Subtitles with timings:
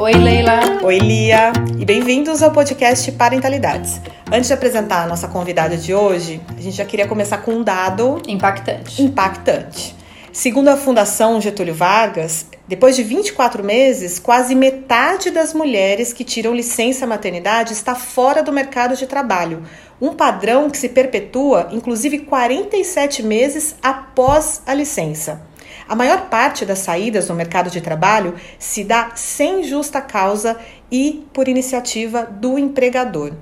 [0.00, 0.80] Oi, Leila.
[0.82, 4.00] Oi, Lia, e bem-vindos ao podcast Parentalidades.
[4.32, 7.62] Antes de apresentar a nossa convidada de hoje, a gente já queria começar com um
[7.62, 9.02] dado Impactante.
[9.02, 10.01] impactante.
[10.32, 16.54] Segundo a Fundação Getúlio Vargas, depois de 24 meses, quase metade das mulheres que tiram
[16.54, 19.62] licença maternidade está fora do mercado de trabalho.
[20.00, 25.42] Um padrão que se perpetua, inclusive 47 meses após a licença.
[25.86, 30.56] A maior parte das saídas no mercado de trabalho se dá sem justa causa
[30.90, 33.34] e por iniciativa do empregador.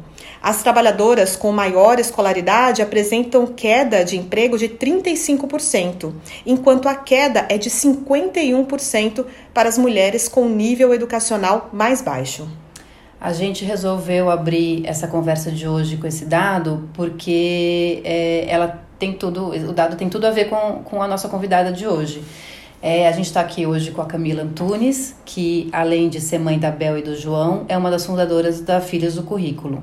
[0.42, 6.14] As trabalhadoras com maior escolaridade apresentam queda de emprego de 35%,
[6.46, 12.48] enquanto a queda é de 51% para as mulheres com nível educacional mais baixo.
[13.20, 19.12] A gente resolveu abrir essa conversa de hoje com esse dado porque é, ela tem
[19.12, 22.22] tudo, o dado tem tudo a ver com, com a nossa convidada de hoje.
[22.82, 26.58] É, a gente está aqui hoje com a Camila Antunes, que além de ser mãe
[26.58, 29.82] da Bel e do João, é uma das fundadoras da Filhas do Currículo.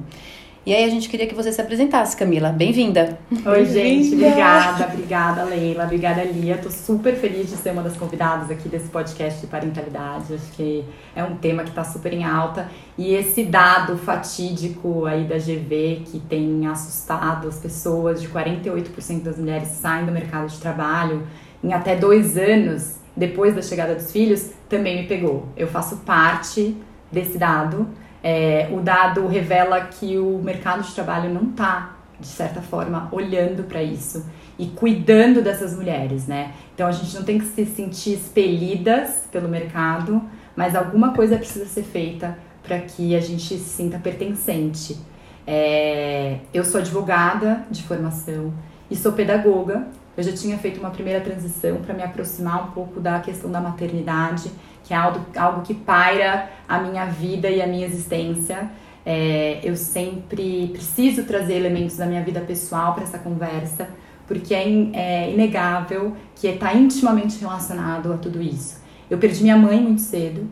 [0.68, 2.50] E aí a gente queria que você se apresentasse, Camila.
[2.50, 3.18] Bem-vinda.
[3.46, 4.16] Oi, gente.
[4.16, 5.86] Obrigada, obrigada, Leila.
[5.86, 6.58] Obrigada, Lia.
[6.58, 10.34] Tô super feliz de ser uma das convidadas aqui desse podcast de parentalidade.
[10.34, 10.84] Acho que
[11.16, 12.70] é um tema que tá super em alta.
[12.98, 19.38] E esse dado fatídico aí da GV, que tem assustado as pessoas, de 48% das
[19.38, 21.26] mulheres saem do mercado de trabalho
[21.64, 25.48] em até dois anos depois da chegada dos filhos, também me pegou.
[25.56, 26.76] Eu faço parte
[27.10, 27.88] desse dado.
[28.30, 33.64] É, o dado revela que o mercado de trabalho não está, de certa forma, olhando
[33.64, 34.26] para isso
[34.60, 36.52] e cuidando dessas mulheres, né?
[36.76, 40.22] Então a gente não tem que se sentir expelidas pelo mercado,
[40.58, 44.98] mas alguma coisa precisa ser feita para que a gente se sinta pertencente.
[45.46, 48.54] É, eu sou advogada de formação
[48.92, 49.88] e sou pedagoga.
[50.18, 53.62] Eu já tinha feito uma primeira transição para me aproximar um pouco da questão da
[53.62, 54.52] maternidade,
[54.88, 58.72] que é algo, algo que paira a minha vida e a minha existência.
[59.06, 63.90] É, eu sempre preciso trazer elementos da minha vida pessoal para essa conversa,
[64.26, 68.82] porque é, in, é inegável que está intimamente relacionado a tudo isso.
[69.10, 70.48] Eu perdi minha mãe muito cedo,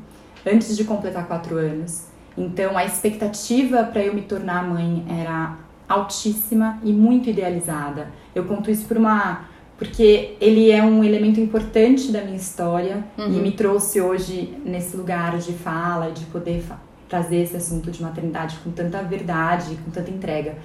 [0.45, 2.07] antes de completar quatro anos.
[2.37, 5.57] Então a expectativa para eu me tornar mãe era
[5.87, 8.09] altíssima e muito idealizada.
[8.33, 9.45] Eu conto isso por uma
[9.77, 13.27] porque ele é um elemento importante da minha história uhum.
[13.27, 18.01] e me trouxe hoje nesse lugar de fala, de poder fa trazer esse assunto de
[18.01, 20.55] maternidade com tanta verdade, com tanta entrega.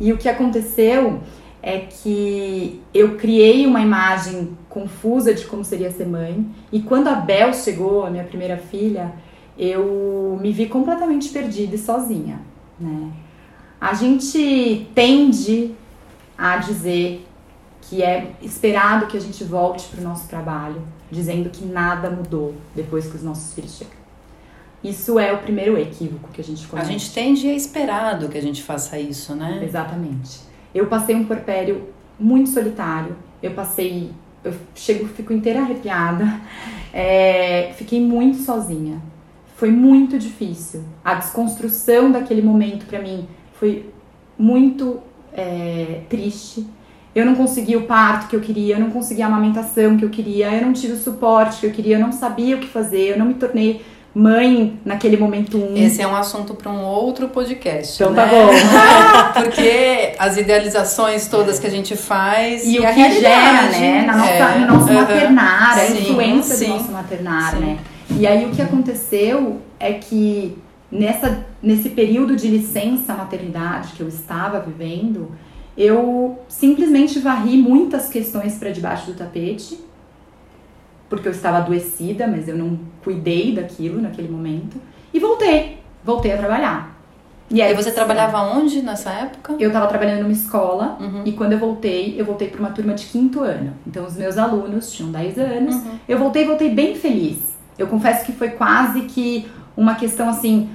[0.00, 1.20] E o que aconteceu
[1.62, 7.14] é que eu criei uma imagem confusa de como seria ser mãe, e quando a
[7.14, 9.12] Bel chegou, a minha primeira filha,
[9.56, 12.40] eu me vi completamente perdida e sozinha,
[12.78, 13.12] né?
[13.80, 15.74] A gente tende
[16.36, 17.24] a dizer
[17.88, 22.54] que é esperado que a gente volte para o nosso trabalho, dizendo que nada mudou
[22.74, 24.04] depois que os nossos filhos chegam.
[24.82, 26.86] Isso é o primeiro equívoco que a gente comete.
[26.86, 29.62] A gente tende a esperado que a gente faça isso, né?
[29.64, 30.40] Exatamente.
[30.74, 31.88] Eu passei um porpério
[32.20, 33.16] muito solitário.
[33.42, 34.10] Eu passei,
[34.42, 36.24] eu chego, fico inteira arrepiada.
[36.96, 39.02] É, fiquei muito sozinha.
[39.56, 40.84] Foi muito difícil.
[41.04, 43.90] A desconstrução daquele momento para mim foi
[44.38, 45.00] muito
[45.32, 46.64] é, triste.
[47.14, 50.10] Eu não consegui o parto que eu queria, eu não consegui a amamentação que eu
[50.10, 53.10] queria, eu não tive o suporte que eu queria, eu não sabia o que fazer,
[53.10, 53.82] eu não me tornei
[54.14, 55.76] mãe naquele momento um.
[55.76, 58.00] Esse é um assunto para um outro podcast.
[58.00, 58.22] Então né?
[58.22, 58.48] tá bom.
[59.42, 64.04] Porque as idealizações todas que a gente faz e, e o a que gera, né,
[64.06, 67.60] na nossa, é, no nosso uhum, maternar, a sim, influência sim, do nosso maternar, sim.
[67.60, 67.78] né?
[68.10, 70.56] E aí o que aconteceu é que
[70.90, 75.32] nessa, nesse período de licença maternidade que eu estava vivendo,
[75.76, 79.78] eu simplesmente varri muitas questões para debaixo do tapete,
[81.08, 84.80] porque eu estava adoecida, mas eu não cuidei daquilo naquele momento,
[85.12, 86.94] e voltei, voltei a trabalhar.
[87.50, 89.54] E aí você trabalhava onde nessa época?
[89.60, 91.22] Eu estava trabalhando numa escola Uhum.
[91.26, 93.74] e quando eu voltei, eu voltei para uma turma de quinto ano.
[93.86, 95.74] Então os meus alunos tinham 10 anos.
[95.74, 95.90] Uhum.
[96.08, 97.38] Eu voltei, voltei bem feliz.
[97.78, 99.46] Eu confesso que foi quase que
[99.76, 100.70] uma questão assim,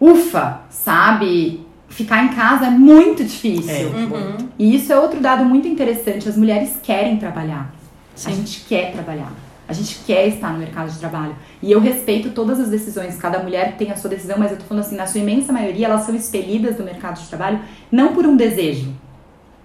[0.00, 1.63] ufa, sabe?
[1.88, 3.88] Ficar em casa é muito difícil.
[3.88, 4.48] Uhum.
[4.58, 6.28] E isso é outro dado muito interessante.
[6.28, 7.72] As mulheres querem trabalhar.
[8.14, 8.30] Sim.
[8.30, 9.32] A gente quer trabalhar.
[9.66, 11.34] A gente quer estar no mercado de trabalho.
[11.62, 13.16] E eu respeito todas as decisões.
[13.16, 15.86] Cada mulher tem a sua decisão, mas eu tô falando assim, na sua imensa maioria,
[15.86, 17.60] elas são expelidas do mercado de trabalho
[17.90, 18.92] não por um desejo.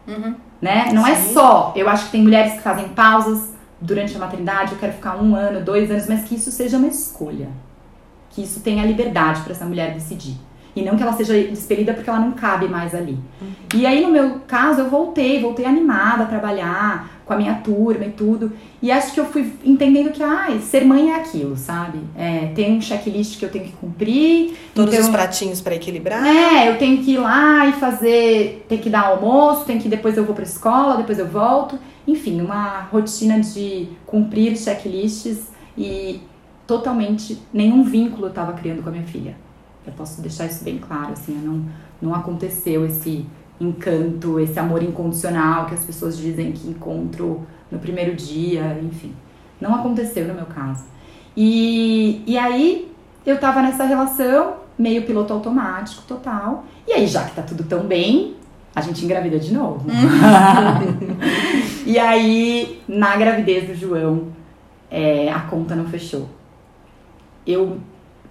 [0.07, 0.35] Uhum.
[0.61, 0.91] Né?
[0.93, 1.33] Não é Sim.
[1.33, 1.73] só.
[1.75, 3.49] Eu acho que tem mulheres que fazem pausas
[3.81, 6.87] durante a maternidade, eu quero ficar um ano, dois anos, mas que isso seja uma
[6.87, 7.47] escolha.
[8.29, 10.37] que isso tenha liberdade para essa mulher decidir.
[10.79, 13.17] E não que ela seja despedida porque ela não cabe mais ali.
[13.41, 13.49] Uhum.
[13.75, 18.05] E aí, no meu caso, eu voltei, voltei animada a trabalhar com a minha turma
[18.05, 18.51] e tudo.
[18.81, 21.99] E acho que eu fui entendendo que, ah, ser mãe é aquilo, sabe?
[22.17, 24.57] É, tem um checklist que eu tenho que cumprir.
[24.73, 26.25] Todos então, os pratinhos para equilibrar.
[26.25, 30.17] É, eu tenho que ir lá e fazer, tem que dar almoço, tem que depois
[30.17, 31.77] eu vou pra escola, depois eu volto.
[32.07, 36.21] Enfim, uma rotina de cumprir checklists e
[36.65, 39.35] totalmente nenhum vínculo eu estava criando com a minha filha.
[39.85, 41.65] Eu posso deixar isso bem claro, assim, não,
[42.01, 43.25] não aconteceu esse
[43.59, 49.13] encanto, esse amor incondicional que as pessoas dizem que encontro no primeiro dia, enfim.
[49.59, 50.83] Não aconteceu no meu caso.
[51.35, 52.91] E, e aí
[53.25, 56.63] eu tava nessa relação, meio piloto automático total.
[56.87, 58.35] E aí, já que tá tudo tão bem,
[58.73, 59.85] a gente engravida de novo.
[61.85, 64.27] e aí, na gravidez do João,
[64.89, 66.29] é, a conta não fechou.
[67.45, 67.77] Eu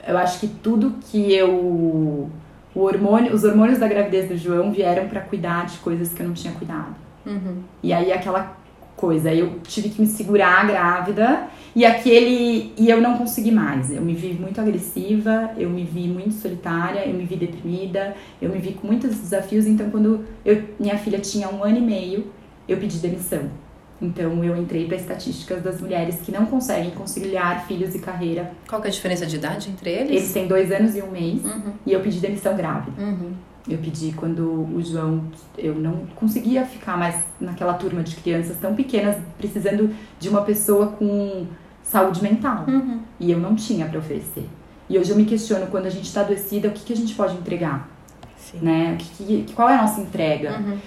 [0.09, 2.29] eu acho que tudo que eu.
[2.75, 6.27] O hormônio, os hormônios da gravidez do João vieram para cuidar de coisas que eu
[6.27, 6.95] não tinha cuidado.
[7.27, 7.63] Uhum.
[7.83, 8.57] E aí aquela
[8.97, 13.91] coisa, eu tive que me segurar grávida e aquele e eu não consegui mais.
[13.91, 18.51] Eu me vi muito agressiva, eu me vi muito solitária, eu me vi deprimida, eu
[18.51, 19.67] me vi com muitos desafios.
[19.67, 22.27] Então quando eu, minha filha tinha um ano e meio,
[22.69, 23.51] eu pedi demissão.
[24.01, 28.53] Então eu entrei para estatísticas das mulheres que não conseguem conciliar filhos e carreira.
[28.69, 30.11] Qual é a diferença de idade entre eles?
[30.11, 31.73] Eles têm dois anos e um mês uhum.
[31.85, 33.01] e eu pedi demissão grávida.
[33.01, 33.33] Uhum.
[33.69, 35.25] Eu pedi quando o João,
[35.59, 40.89] eu não conseguia ficar mais naquela turma de crianças tão pequenas, precisando de uma pessoa
[40.89, 41.47] com
[41.83, 42.65] saúde mental.
[42.67, 43.01] Uhum.
[43.21, 44.49] E eu não tinha para oferecer.
[44.89, 47.15] E hoje eu me questiono quando a gente está adoecida, o que, que a gente
[47.15, 47.91] pode entregar?
[48.39, 48.59] Sim.
[48.63, 48.97] Né?
[48.99, 50.59] Que, que, qual é a nossa entrega?
[50.59, 50.79] Uhum.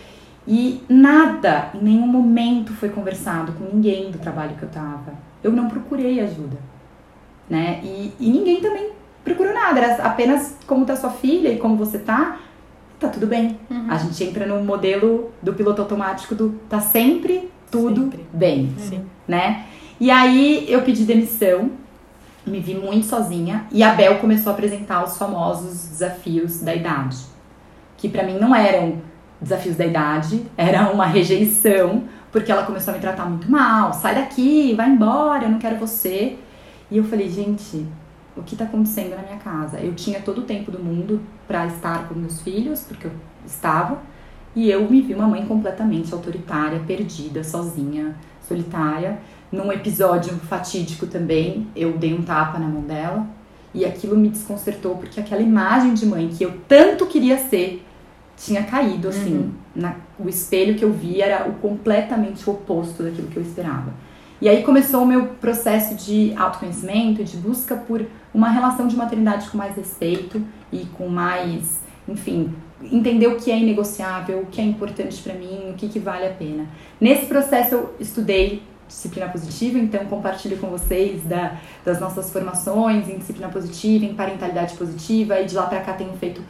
[0.48, 5.14] E nada, em nenhum momento foi conversado com ninguém do trabalho que eu tava.
[5.44, 6.58] Eu não procurei ajuda,
[7.50, 7.80] né?
[7.84, 8.92] E, e ninguém também
[9.24, 12.40] procurou nada, era apenas como tá sua filha e como você tá,
[13.00, 13.60] tá tudo bem.
[13.70, 13.86] Uhum.
[13.90, 18.26] A gente entra no modelo do piloto automático do tá sempre tudo sempre.
[18.34, 19.06] bem, Sim.
[19.28, 19.66] né?
[20.00, 21.72] E aí eu pedi demissão,
[22.46, 27.18] me vi muito sozinha e a Bel começou a apresentar os famosos desafios da idade,
[27.98, 29.00] que para mim não eram
[29.42, 34.16] desafios da idade, era uma rejeição, porque ela começou a me tratar muito mal, sai
[34.16, 36.38] daqui, vai embora, eu não quero você.
[36.90, 37.86] E eu falei, gente,
[38.36, 39.80] o que está acontecendo na minha casa?
[39.80, 43.12] Eu tinha todo o tempo do mundo para estar com meus filhos, porque eu
[43.46, 44.00] estava,
[44.56, 48.16] e eu me vi uma mãe completamente autoritária, perdida, sozinha,
[48.48, 49.20] solitária.
[49.52, 53.26] Num episódio fatídico também, eu dei um tapa na mão dela,
[53.74, 57.86] e aquilo me desconcertou, porque aquela imagem de mãe que eu tanto queria ser,
[58.44, 59.38] tinha caído, assim.
[59.38, 59.52] Uhum.
[59.76, 63.94] Na, o espelho que eu vi era o completamente oposto daquilo que eu esperava.
[64.42, 68.04] E aí começou o meu processo de autoconhecimento, de busca por
[68.34, 70.42] uma relação de maternidade com mais respeito
[70.72, 72.52] e com mais, enfim,
[72.82, 76.26] entender o que é inegociável, o que é importante para mim, o que, que vale
[76.26, 76.66] a pena.
[77.00, 83.20] Nesse processo eu estudei disciplina positiva, então compartilho com vocês da, das nossas formações em
[83.20, 86.42] disciplina positiva, em parentalidade positiva, e de lá para cá tenho feito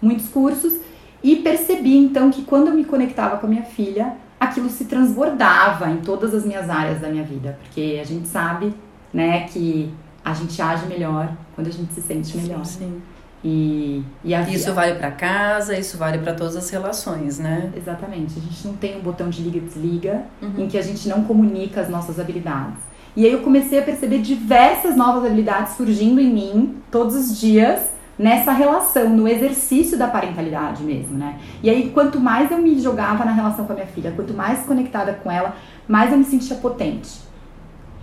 [0.00, 0.78] muitos cursos
[1.22, 5.90] e percebi então que quando eu me conectava com a minha filha, aquilo se transbordava
[5.90, 8.74] em todas as minhas áreas da minha vida, porque a gente sabe,
[9.12, 9.92] né, que
[10.24, 12.64] a gente age melhor quando a gente se sente melhor.
[12.64, 12.78] Sim.
[12.78, 13.02] sim.
[13.42, 14.42] E, e a...
[14.42, 17.72] isso vale para casa, isso vale para todas as relações, né?
[17.74, 18.38] Exatamente.
[18.38, 20.64] A gente não tem um botão de liga e desliga uhum.
[20.64, 22.78] em que a gente não comunica as nossas habilidades.
[23.16, 27.80] E aí eu comecei a perceber diversas novas habilidades surgindo em mim todos os dias
[28.20, 31.38] nessa relação, no exercício da parentalidade mesmo, né?
[31.62, 34.66] E aí, quanto mais eu me jogava na relação com a minha filha, quanto mais
[34.66, 35.56] conectada com ela,
[35.88, 37.18] mais eu me sentia potente,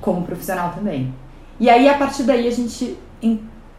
[0.02, 1.14] como profissional também.
[1.60, 2.98] E aí, a partir daí, a gente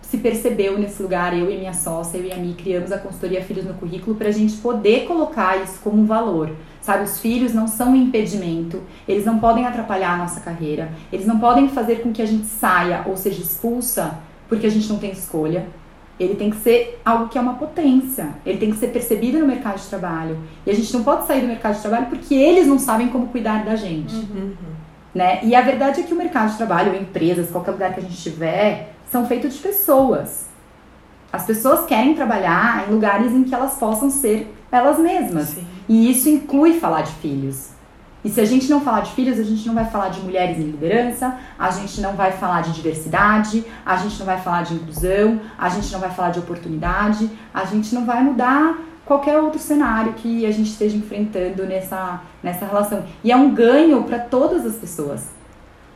[0.00, 3.42] se percebeu nesse lugar, eu e minha sócia, eu e a Mi, criamos a consultoria
[3.42, 6.52] Filhos no Currículo para a gente poder colocar isso como um valor.
[6.80, 11.26] Sabe, os filhos não são um impedimento, eles não podem atrapalhar a nossa carreira, eles
[11.26, 14.98] não podem fazer com que a gente saia ou seja expulsa porque a gente não
[14.98, 15.66] tem escolha
[16.18, 18.34] ele tem que ser algo que é uma potência.
[18.44, 20.38] Ele tem que ser percebido no mercado de trabalho.
[20.66, 23.28] E a gente não pode sair do mercado de trabalho porque eles não sabem como
[23.28, 24.14] cuidar da gente.
[24.14, 24.52] Uhum.
[25.14, 25.40] Né?
[25.42, 28.14] E a verdade é que o mercado de trabalho, empresas, qualquer lugar que a gente
[28.14, 30.46] estiver, são feitos de pessoas.
[31.32, 35.48] As pessoas querem trabalhar em lugares em que elas possam ser elas mesmas.
[35.48, 35.66] Sim.
[35.88, 37.70] E isso inclui falar de filhos.
[38.24, 40.58] E se a gente não falar de filhos, a gente não vai falar de mulheres
[40.58, 44.74] em liderança, a gente não vai falar de diversidade, a gente não vai falar de
[44.74, 49.58] inclusão, a gente não vai falar de oportunidade, a gente não vai mudar qualquer outro
[49.58, 53.04] cenário que a gente esteja enfrentando nessa, nessa relação.
[53.22, 55.30] E é um ganho para todas as pessoas.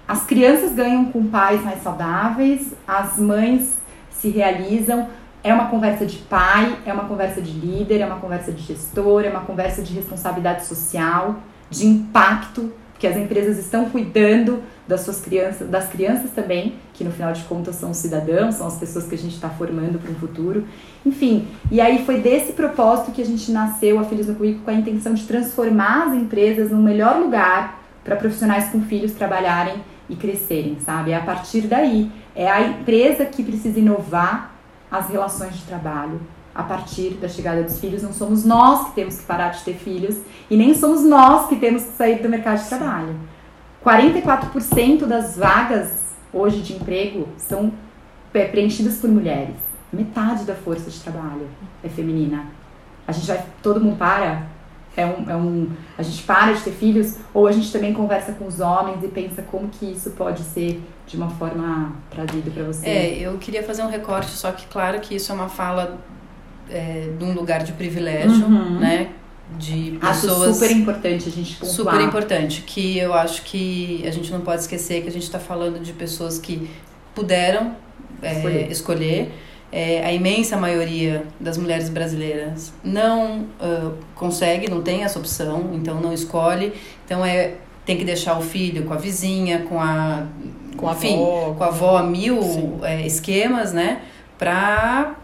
[0.06, 5.08] As crianças ganham com pais mais saudáveis, as mães se realizam.
[5.44, 9.24] É uma conversa de pai, é uma conversa de líder, é uma conversa de gestor,
[9.24, 11.36] é uma conversa de responsabilidade social,
[11.72, 17.10] de impacto, que as empresas estão cuidando das suas crianças, das crianças também, que no
[17.10, 20.12] final de contas são os cidadãos, são as pessoas que a gente está formando para
[20.12, 20.64] o futuro.
[21.04, 24.70] Enfim, e aí foi desse propósito que a gente nasceu a Filhos no Currículo com
[24.70, 30.14] a intenção de transformar as empresas no melhor lugar para profissionais com filhos trabalharem e
[30.14, 31.12] crescerem, sabe?
[31.12, 32.10] É a partir daí.
[32.36, 34.52] É a empresa que precisa inovar
[34.90, 36.20] as relações de trabalho,
[36.54, 38.02] a partir da chegada dos filhos.
[38.02, 40.18] Não somos nós que temos que parar de ter filhos
[40.50, 43.16] e nem somos nós que temos que sair do mercado de trabalho.
[43.84, 47.72] 44% das vagas hoje de emprego são
[48.32, 49.56] é, preenchidas por mulheres.
[49.92, 51.48] Metade da força de trabalho
[51.82, 52.46] é feminina.
[53.06, 54.46] A gente vai, todo mundo para,
[54.96, 55.68] é um, é um,
[55.98, 59.08] a gente para de ter filhos ou a gente também conversa com os homens e
[59.08, 62.86] pensa como que isso pode ser de uma forma trazida para você.
[62.86, 65.98] É, eu queria fazer um recorte, só que claro que isso é uma fala
[66.70, 68.78] é, de um lugar de privilégio, uhum.
[68.78, 69.10] né?
[69.58, 70.42] De pessoas.
[70.42, 71.74] Acho super importante a gente pontuar.
[71.74, 75.38] Super importante, que eu acho que a gente não pode esquecer que a gente está
[75.38, 76.70] falando de pessoas que
[77.14, 77.76] puderam
[78.22, 78.70] é, escolher.
[78.70, 79.32] escolher.
[79.70, 85.98] É, a imensa maioria das mulheres brasileiras não uh, consegue, não tem essa opção, então
[85.98, 86.74] não escolhe.
[87.04, 87.54] Então é
[87.84, 90.26] tem que deixar o filho com a vizinha, com a
[90.76, 94.02] com a enfim, avó, com a avó, mil é, esquemas, né?
[94.38, 95.14] Para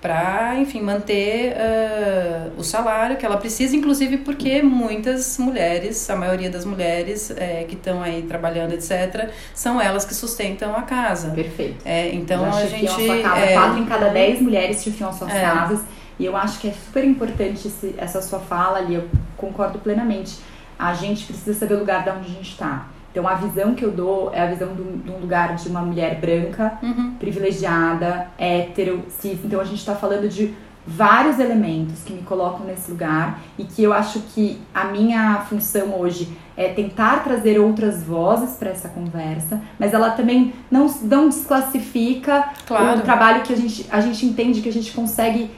[0.00, 6.48] para, enfim, manter uh, o salário que ela precisa, inclusive porque muitas mulheres, a maioria
[6.48, 11.30] das mulheres é, que estão aí trabalhando, etc., são elas que sustentam a casa.
[11.30, 11.82] Perfeito.
[11.84, 12.88] É, então a gente.
[12.88, 13.40] Sua casa.
[13.40, 13.54] É...
[13.54, 15.40] Quatro em cada dez mulheres chefiam suas é.
[15.40, 15.80] casas.
[16.18, 20.38] E eu acho que é super importante esse, essa sua fala ali, eu concordo plenamente.
[20.78, 22.86] A gente precisa saber o lugar de onde a gente está.
[23.10, 26.20] Então a visão que eu dou é a visão de um lugar de uma mulher
[26.20, 27.14] branca, uhum.
[27.18, 29.38] privilegiada, hétero, cis.
[29.44, 30.54] Então a gente está falando de
[30.88, 36.00] vários elementos que me colocam nesse lugar e que eu acho que a minha função
[36.00, 42.48] hoje é tentar trazer outras vozes para essa conversa, mas ela também não, não desclassifica
[42.66, 43.00] claro.
[43.00, 45.50] o trabalho que a gente, a gente entende que a gente consegue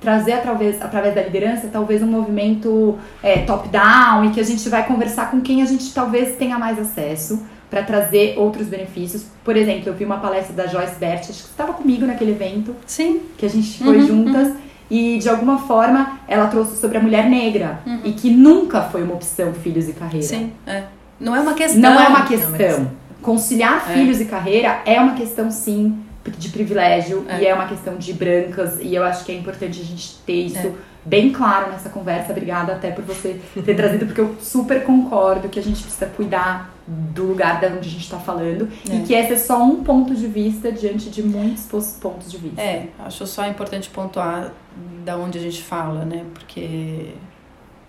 [0.00, 4.86] trazer através, através da liderança talvez um movimento é, top-down e que a gente vai
[4.86, 9.26] conversar com quem a gente talvez tenha mais acesso para trazer outros benefícios.
[9.44, 12.32] Por exemplo, eu vi uma palestra da Joyce Bert, acho que você estava comigo naquele
[12.32, 12.74] evento.
[12.86, 13.22] Sim.
[13.36, 14.48] Que a gente foi uhum, juntas.
[14.48, 14.56] Uhum.
[14.88, 17.80] E de alguma forma ela trouxe sobre a mulher negra.
[17.84, 18.00] Uhum.
[18.04, 20.26] E que nunca foi uma opção filhos e carreira.
[20.26, 20.84] Sim, é.
[21.18, 21.80] Não é uma questão.
[21.80, 22.90] Não é uma questão.
[23.20, 23.94] Conciliar é.
[23.94, 25.98] filhos e carreira é uma questão, sim,
[26.30, 27.40] de privilégio é.
[27.40, 30.46] e é uma questão de brancas e eu acho que é importante a gente ter
[30.46, 30.72] isso é.
[31.04, 32.32] bem claro nessa conversa.
[32.32, 36.74] Obrigada até por você ter trazido, porque eu super concordo que a gente precisa cuidar
[36.86, 38.94] do lugar de onde a gente está falando é.
[38.94, 42.60] e que esse é só um ponto de vista diante de muitos pontos de vista.
[42.60, 44.52] É, acho só importante pontuar
[45.04, 46.24] da onde a gente fala, né?
[46.34, 47.14] Porque,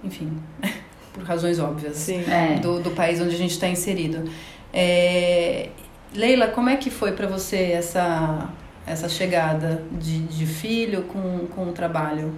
[0.04, 0.32] enfim,
[1.14, 2.60] por razões óbvias é.
[2.60, 4.30] do, do país onde a gente está inserido.
[4.74, 5.70] É,
[6.14, 8.50] Leila, como é que foi para você essa,
[8.86, 12.34] essa chegada de, de filho com, com o trabalho?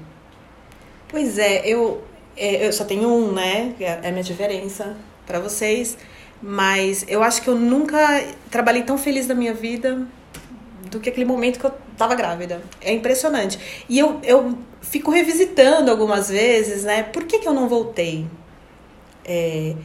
[1.07, 2.03] Pois é, eu,
[2.35, 3.73] é, eu só tenho um, né?
[3.79, 4.95] É, é a minha diferença
[5.25, 5.97] para vocês.
[6.41, 7.97] Mas eu acho que eu nunca
[8.49, 10.07] trabalhei tão feliz na minha vida
[10.89, 12.61] do que aquele momento que eu tava grávida.
[12.81, 13.59] É impressionante.
[13.89, 17.03] E eu, eu fico revisitando algumas vezes, né?
[17.03, 18.25] Por que, que eu não voltei?
[19.25, 19.75] É,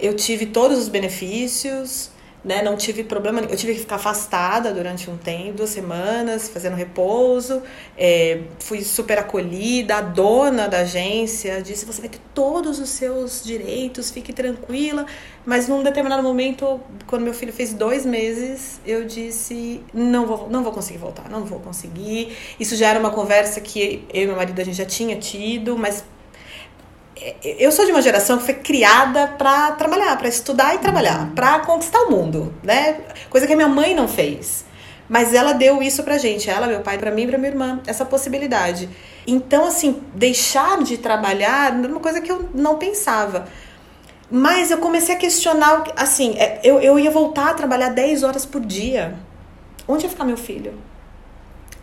[0.00, 2.10] eu tive todos os benefícios,
[2.46, 2.62] né?
[2.62, 7.60] Não tive problema, eu tive que ficar afastada durante um tempo, duas semanas, fazendo repouso.
[7.98, 13.42] É, fui super acolhida, a dona da agência disse: você vai ter todos os seus
[13.42, 15.04] direitos, fique tranquila.
[15.44, 20.62] Mas num determinado momento, quando meu filho fez dois meses, eu disse: não vou, não
[20.62, 22.36] vou conseguir voltar, não vou conseguir.
[22.60, 25.76] Isso já era uma conversa que eu e meu marido a gente já tinha tido,
[25.76, 26.04] mas
[27.42, 31.30] eu sou de uma geração que foi criada para trabalhar, para estudar e trabalhar, uhum.
[31.30, 33.00] para conquistar o mundo, né?
[33.30, 34.64] Coisa que a minha mãe não fez.
[35.08, 37.80] Mas ela deu isso pra gente, ela, meu pai, para mim e pra minha irmã,
[37.86, 38.88] essa possibilidade.
[39.26, 43.46] Então, assim, deixar de trabalhar era uma coisa que eu não pensava.
[44.30, 48.44] Mas eu comecei a questionar, assim, é, eu, eu ia voltar a trabalhar 10 horas
[48.44, 49.16] por dia.
[49.86, 50.74] Onde ia ficar meu filho?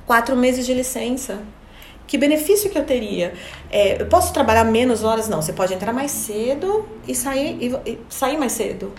[0.05, 1.39] Quatro meses de licença.
[2.05, 3.33] Que benefício que eu teria?
[3.72, 5.27] É, eu posso trabalhar menos horas?
[5.27, 8.93] Não, você pode entrar mais cedo e sair, e, e sair mais cedo.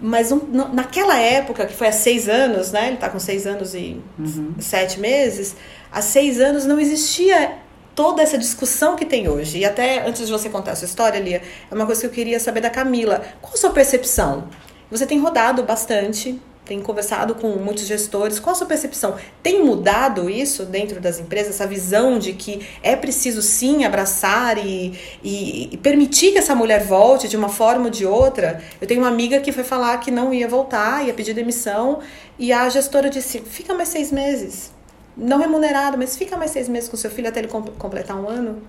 [0.00, 0.40] Mas um,
[0.72, 2.86] naquela época, que foi há seis anos, né?
[2.86, 4.54] Ele está com seis anos e uhum.
[4.58, 5.54] sete meses.
[5.92, 7.58] Há seis anos não existia
[7.94, 9.58] toda essa discussão que tem hoje.
[9.58, 12.10] E até antes de você contar a sua história, Lia, é uma coisa que eu
[12.10, 13.22] queria saber da Camila.
[13.40, 14.48] Qual a sua percepção?
[14.90, 18.38] Você tem rodado bastante tem conversado com muitos gestores.
[18.38, 19.16] Qual a sua percepção?
[19.42, 24.98] Tem mudado isso dentro das empresas, essa visão de que é preciso sim abraçar e,
[25.22, 28.62] e, e, permitir que essa mulher volte de uma forma ou de outra?
[28.80, 31.98] Eu tenho uma amiga que foi falar que não ia voltar, ia pedir demissão,
[32.38, 34.72] e a gestora disse: fica mais seis meses.
[35.16, 38.62] Não remunerado, mas fica mais seis meses com seu filho até ele completar um ano.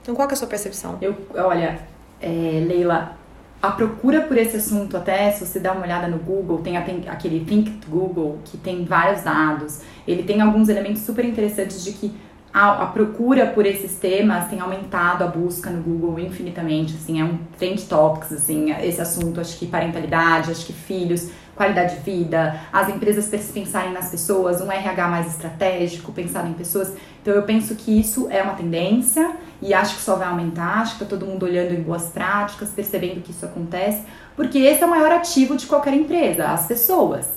[0.00, 0.96] Então, qual é a sua percepção?
[1.02, 1.78] Eu, olha,
[2.20, 2.28] é,
[2.66, 3.16] Leila,
[3.62, 7.44] a procura por esse assunto, até se você dá uma olhada no Google, tem aquele
[7.44, 9.82] Think Google, que tem vários dados.
[10.06, 12.12] Ele tem alguns elementos super interessantes de que
[12.52, 17.24] a, a, procura por esses temas tem aumentado a busca no Google infinitamente, assim, é
[17.24, 22.58] um trend topics, assim, esse assunto, acho que parentalidade, acho que filhos, qualidade de vida,
[22.72, 26.92] as empresas pensarem nas pessoas, um RH mais estratégico, pensar em pessoas.
[27.20, 30.94] Então eu penso que isso é uma tendência e acho que só vai aumentar, acho
[30.94, 34.02] que tá todo mundo olhando em boas práticas, percebendo que isso acontece,
[34.34, 37.28] porque esse é o maior ativo de qualquer empresa, as pessoas.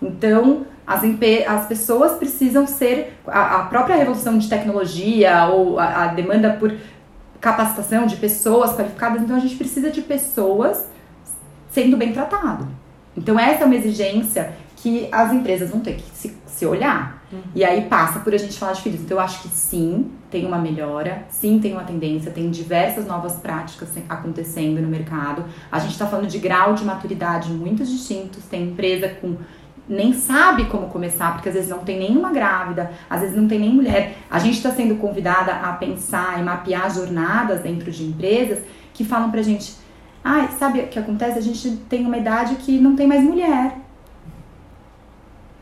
[0.00, 1.02] Então, as,
[1.46, 6.74] as pessoas precisam ser a, a própria revolução de tecnologia ou a, a demanda por
[7.40, 10.86] capacitação de pessoas qualificadas, então a gente precisa de pessoas
[11.70, 12.66] sendo bem tratado.
[13.16, 17.22] Então essa é uma exigência que as empresas vão ter que se, se olhar.
[17.32, 17.40] Uhum.
[17.54, 19.00] E aí passa por a gente falar de filhos.
[19.00, 23.34] Então eu acho que sim, tem uma melhora, sim, tem uma tendência, tem diversas novas
[23.34, 25.44] práticas acontecendo no mercado.
[25.72, 28.44] A gente está falando de grau de maturidade muito distintos.
[28.44, 29.36] Tem empresa com
[29.88, 33.58] nem sabe como começar, porque às vezes não tem nenhuma grávida, às vezes não tem
[33.58, 34.16] nem mulher.
[34.30, 38.60] A gente está sendo convidada a pensar e mapear jornadas dentro de empresas
[38.94, 39.74] que falam pra gente
[40.24, 41.38] ah, sabe o que acontece?
[41.38, 43.76] A gente tem uma idade que não tem mais mulher.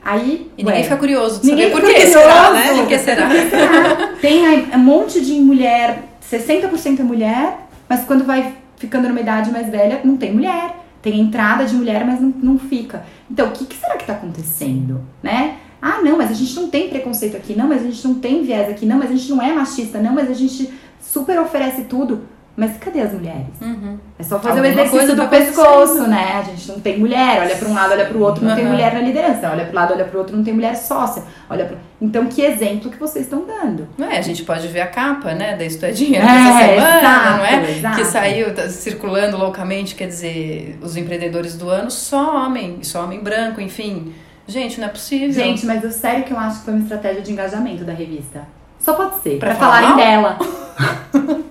[0.04, 0.50] Aí.
[0.56, 2.74] E ninguém ué, fica curioso de saber por que será, né?
[2.74, 3.28] Por que será?
[4.20, 9.68] Tem um monte de mulher, 60% é mulher, mas quando vai ficando numa idade mais
[9.68, 10.76] velha, não tem mulher.
[11.00, 13.04] Tem entrada de mulher, mas não, não fica.
[13.30, 15.56] Então, o que, que será que está acontecendo, né?
[15.80, 18.44] Ah, não, mas a gente não tem preconceito aqui, não, mas a gente não tem
[18.44, 21.82] viés aqui, não, mas a gente não é machista, não, mas a gente super oferece
[21.84, 22.22] tudo.
[22.54, 23.46] Mas cadê as mulheres?
[23.62, 23.98] Uhum.
[24.18, 26.34] É só fazer Alguma o exercício do tá pescoço, né?
[26.38, 28.56] A gente não tem mulher, olha para um lado, olha para o outro, não uhum.
[28.56, 29.50] tem mulher na liderança.
[29.50, 31.22] Olha para o lado, olha para o outro, não tem mulher sócia.
[31.48, 31.78] Olha pro...
[32.00, 33.88] Então, que exemplo que vocês estão dando?
[33.96, 34.18] Não é?
[34.18, 37.70] A gente pode ver a capa, né, da Estudinha é, dessa semana, exato, não é?
[37.70, 37.96] Exato.
[37.96, 43.20] Que saiu tá, circulando loucamente, quer dizer, os empreendedores do ano, só homem, só homem
[43.20, 44.12] branco, enfim.
[44.46, 45.32] Gente, não é possível.
[45.32, 48.46] Gente, mas eu sério que eu acho que foi uma estratégia de engajamento da revista.
[48.78, 49.38] Só pode ser.
[49.38, 50.38] Pra, pra falarem dela.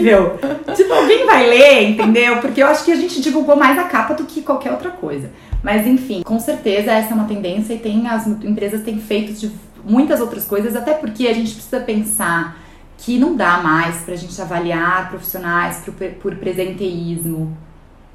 [0.00, 0.74] Porque não é possível.
[0.74, 2.38] tipo, alguém vai ler, entendeu?
[2.38, 5.30] Porque eu acho que a gente divulgou mais a capa do que qualquer outra coisa.
[5.62, 9.50] Mas enfim, com certeza essa é uma tendência e tem as empresas têm feito de
[9.84, 12.58] muitas outras coisas, até porque a gente precisa pensar
[12.98, 17.56] que não dá mais pra gente avaliar profissionais por, por presenteísmo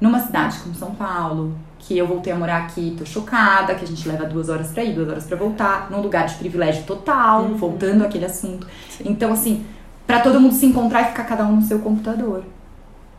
[0.00, 3.86] numa cidade como São Paulo, que eu voltei a morar aqui, tô chocada, que a
[3.86, 7.42] gente leva duas horas para ir, duas horas para voltar, num lugar de privilégio total,
[7.42, 7.56] uhum.
[7.56, 8.66] voltando àquele assunto.
[8.88, 9.04] Sim.
[9.06, 9.64] Então, assim,
[10.06, 12.44] para todo mundo se encontrar e ficar cada um no seu computador.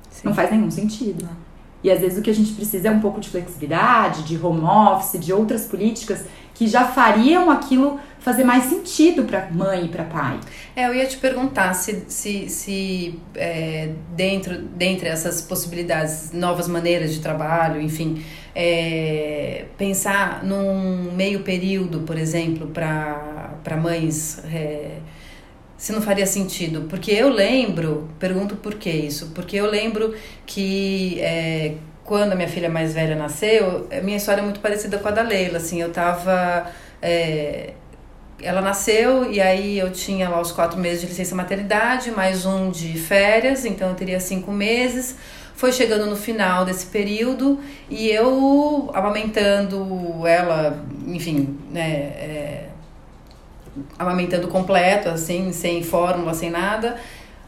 [0.09, 0.27] Sim.
[0.27, 1.23] Não faz nenhum sentido.
[1.23, 1.43] Não.
[1.83, 4.61] E às vezes o que a gente precisa é um pouco de flexibilidade, de home
[4.61, 10.05] office, de outras políticas que já fariam aquilo fazer mais sentido para mãe e para
[10.05, 10.39] pai.
[10.75, 17.13] É, eu ia te perguntar se, se, se é, dentro dentre essas possibilidades, novas maneiras
[17.13, 18.23] de trabalho, enfim,
[18.55, 24.39] é, pensar num meio período, por exemplo, para mães.
[24.45, 24.99] É,
[25.77, 26.87] se não faria sentido.
[26.89, 32.49] Porque eu lembro, pergunto por que isso, porque eu lembro que é, quando a minha
[32.49, 35.91] filha mais velha nasceu, minha história é muito parecida com a da Leila, assim, eu
[35.91, 36.67] tava...
[37.01, 37.73] É,
[38.41, 42.69] ela nasceu e aí eu tinha lá os quatro meses de licença maternidade, mais um
[42.69, 45.15] de férias, então eu teria cinco meses.
[45.55, 47.59] Foi chegando no final desse período
[47.89, 52.69] e eu amamentando ela, enfim, né, é,
[53.97, 56.97] amamentando completo, assim, sem fórmula, sem nada.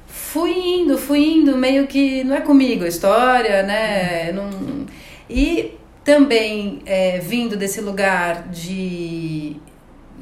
[0.08, 4.32] Fui indo, fui indo, meio que não é comigo a história, né?
[4.32, 4.86] Não...
[5.30, 9.56] E também é, vindo desse lugar de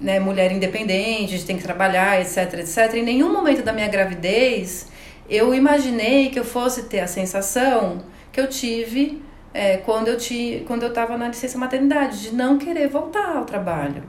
[0.01, 2.95] né, mulher independente, de tem que trabalhar, etc, etc.
[2.95, 4.87] Em nenhum momento da minha gravidez
[5.29, 9.21] eu imaginei que eu fosse ter a sensação que eu tive
[9.53, 13.45] é, quando eu ti, quando eu estava na licença maternidade, de não querer voltar ao
[13.45, 14.03] trabalho.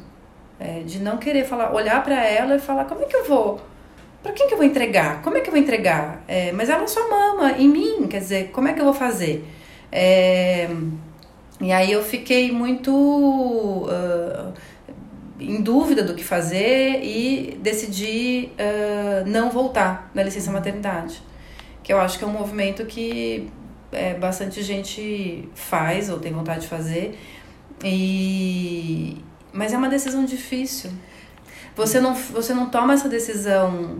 [0.59, 3.61] É, de não querer falar, olhar para ela e falar como é que eu vou,
[4.23, 6.87] para quem que eu vou entregar, como é que eu vou entregar, é, mas ela
[6.87, 9.45] só mama em mim, quer dizer, como é que eu vou fazer?
[9.91, 10.69] É,
[11.61, 14.53] e aí eu fiquei muito uh,
[15.39, 21.23] em dúvida do que fazer e decidi uh, não voltar na licença maternidade,
[21.83, 23.51] que eu acho que é um movimento que
[23.93, 27.19] é, bastante gente faz ou tem vontade de fazer.
[27.85, 29.19] E
[29.55, 30.91] mas é uma decisão difícil.
[31.77, 33.99] Você não, você não toma essa decisão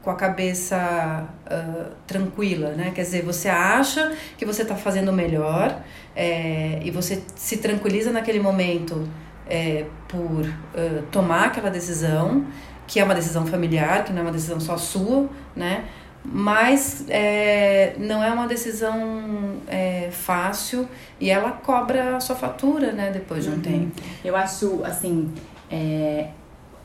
[0.00, 2.92] com a cabeça uh, tranquila, né?
[2.94, 5.82] Quer dizer, você acha que você está fazendo melhor
[6.16, 9.06] é, e você se tranquiliza naquele momento
[9.46, 12.46] é, por uh, tomar aquela decisão,
[12.86, 15.84] que é uma decisão familiar, que não é uma decisão só sua, né?
[16.24, 20.86] Mas é, não é uma decisão é, fácil
[21.18, 23.60] e ela cobra a sua fatura, né, depois de um uhum.
[23.60, 24.02] tempo.
[24.22, 25.32] Eu acho, assim,
[25.70, 26.28] é,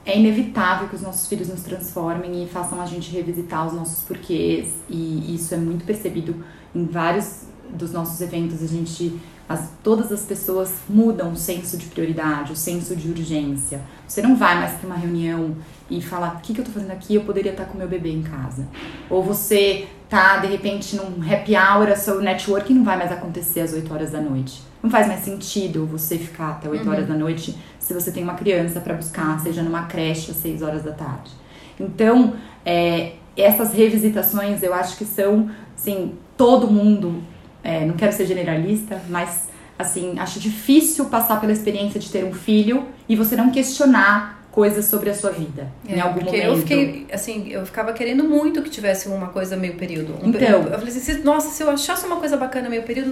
[0.05, 4.03] é inevitável que os nossos filhos nos transformem e façam a gente revisitar os nossos
[4.03, 8.61] porquês e isso é muito percebido em vários dos nossos eventos.
[8.61, 13.79] A gente as, todas as pessoas mudam o senso de prioridade, o senso de urgência.
[14.07, 15.55] Você não vai mais para uma reunião
[15.89, 17.13] e falar: o que, que eu estou fazendo aqui?
[17.13, 18.67] Eu poderia estar com meu bebê em casa.
[19.09, 23.61] Ou você tá de repente num happy hour, o seu networking não vai mais acontecer
[23.61, 24.63] às 8 horas da noite.
[24.81, 26.91] Não faz mais sentido você ficar até 8 uhum.
[26.91, 30.63] horas da noite se você tem uma criança para buscar, seja numa creche às 6
[30.63, 31.31] horas da tarde.
[31.79, 32.33] Então,
[32.65, 37.21] é, essas revisitações eu acho que são, assim, todo mundo
[37.65, 42.33] é, não quero ser generalista, mas assim, acho difícil passar pela experiência de ter um
[42.33, 46.47] filho e você não questionar coisas sobre a sua vida é, em algum porque momento.
[46.47, 50.13] eu fiquei, assim, eu ficava querendo muito que tivesse uma coisa meio período.
[50.13, 50.67] Um então, período.
[50.69, 53.11] eu falei assim, nossa, se eu achasse uma coisa bacana meio período,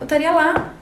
[0.00, 0.72] eu estaria lá.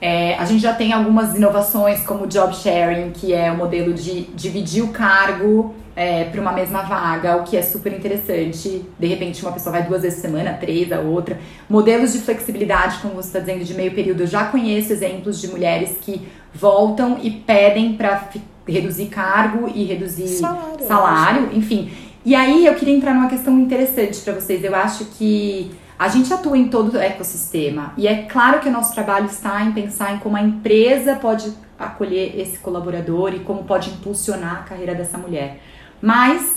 [0.00, 3.92] É, a gente já tem algumas inovações como o job sharing, que é o modelo
[3.92, 8.84] de dividir o cargo é, para uma mesma vaga, o que é super interessante.
[8.98, 11.38] De repente, uma pessoa vai duas vezes por semana, três, a outra.
[11.68, 14.22] Modelos de flexibilidade, como você está dizendo, de meio período.
[14.22, 18.28] Eu já conheço exemplos de mulheres que voltam e pedem para
[18.66, 21.90] reduzir cargo e reduzir salário, salário enfim.
[22.24, 24.62] E aí eu queria entrar numa questão interessante para vocês.
[24.64, 28.72] Eu acho que a gente atua em todo o ecossistema e é claro que o
[28.72, 33.64] nosso trabalho está em pensar em como a empresa pode acolher esse colaborador e como
[33.64, 35.60] pode impulsionar a carreira dessa mulher.
[36.00, 36.56] Mas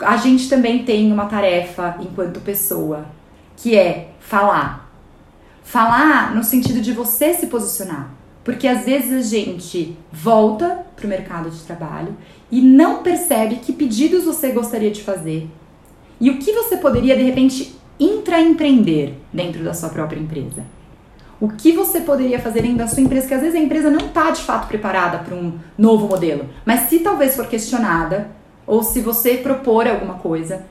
[0.00, 3.06] a gente também tem uma tarefa enquanto pessoa,
[3.56, 4.90] que é falar.
[5.62, 8.10] Falar no sentido de você se posicionar.
[8.42, 12.16] Porque às vezes a gente volta para o mercado de trabalho
[12.50, 15.48] e não percebe que pedidos você gostaria de fazer
[16.20, 20.64] e o que você poderia de repente intraempreender dentro da sua própria empresa.
[21.40, 24.06] O que você poderia fazer dentro da sua empresa, que às vezes a empresa não
[24.06, 28.30] está de fato preparada para um novo modelo, mas se talvez for questionada,
[28.66, 30.66] ou se você propor alguma coisa,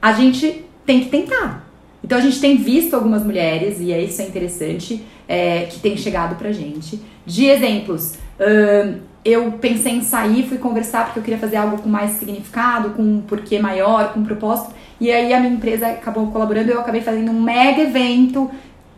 [0.00, 1.68] a gente tem que tentar.
[2.02, 5.96] Então a gente tem visto algumas mulheres, e é isso é interessante, é, que tem
[5.96, 7.00] chegado pra gente.
[7.26, 11.88] De exemplos, uh, eu pensei em sair, fui conversar porque eu queria fazer algo com
[11.88, 14.74] mais significado, com um porquê maior, com um propósito.
[15.00, 18.50] E aí a minha empresa acabou colaborando, eu acabei fazendo um mega evento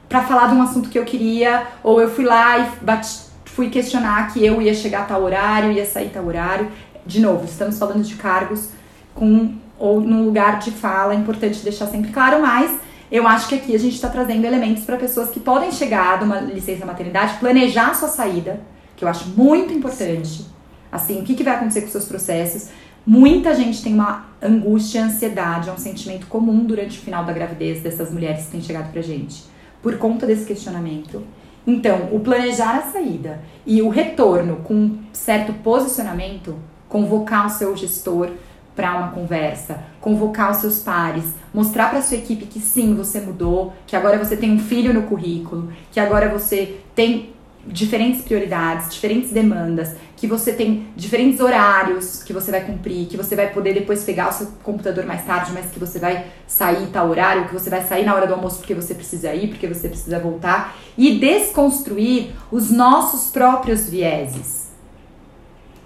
[0.09, 3.69] para falar de um assunto que eu queria, ou eu fui lá e bati, fui
[3.69, 6.69] questionar que eu ia chegar a tal horário, ia sair a tal horário.
[7.07, 8.71] De novo, estamos falando de cargos
[9.15, 12.71] com ou num lugar de fala, é importante deixar sempre claro, mas
[13.11, 16.25] eu acho que aqui a gente está trazendo elementos para pessoas que podem chegar de
[16.25, 18.61] uma licença maternidade, planejar a sua saída,
[18.95, 20.47] que eu acho muito importante.
[20.93, 22.69] Assim, o que, que vai acontecer com os seus processos?
[23.13, 27.83] Muita gente tem uma angústia, ansiedade, é um sentimento comum durante o final da gravidez
[27.83, 29.43] dessas mulheres que têm chegado pra gente,
[29.83, 31.21] por conta desse questionamento.
[31.67, 36.55] Então, o planejar a saída e o retorno com um certo posicionamento,
[36.89, 38.31] convocar o seu gestor
[38.77, 43.73] para uma conversa, convocar os seus pares, mostrar para sua equipe que sim, você mudou,
[43.89, 47.31] que agora você tem um filho no currículo, que agora você tem
[47.67, 53.37] diferentes prioridades, diferentes demandas, que você tem diferentes horários que você vai cumprir, que você
[53.37, 57.09] vai poder depois pegar o seu computador mais tarde, mas que você vai sair tal
[57.09, 59.89] horário, que você vai sair na hora do almoço porque você precisa ir, porque você
[59.89, 64.71] precisa voltar, e desconstruir os nossos próprios vieses.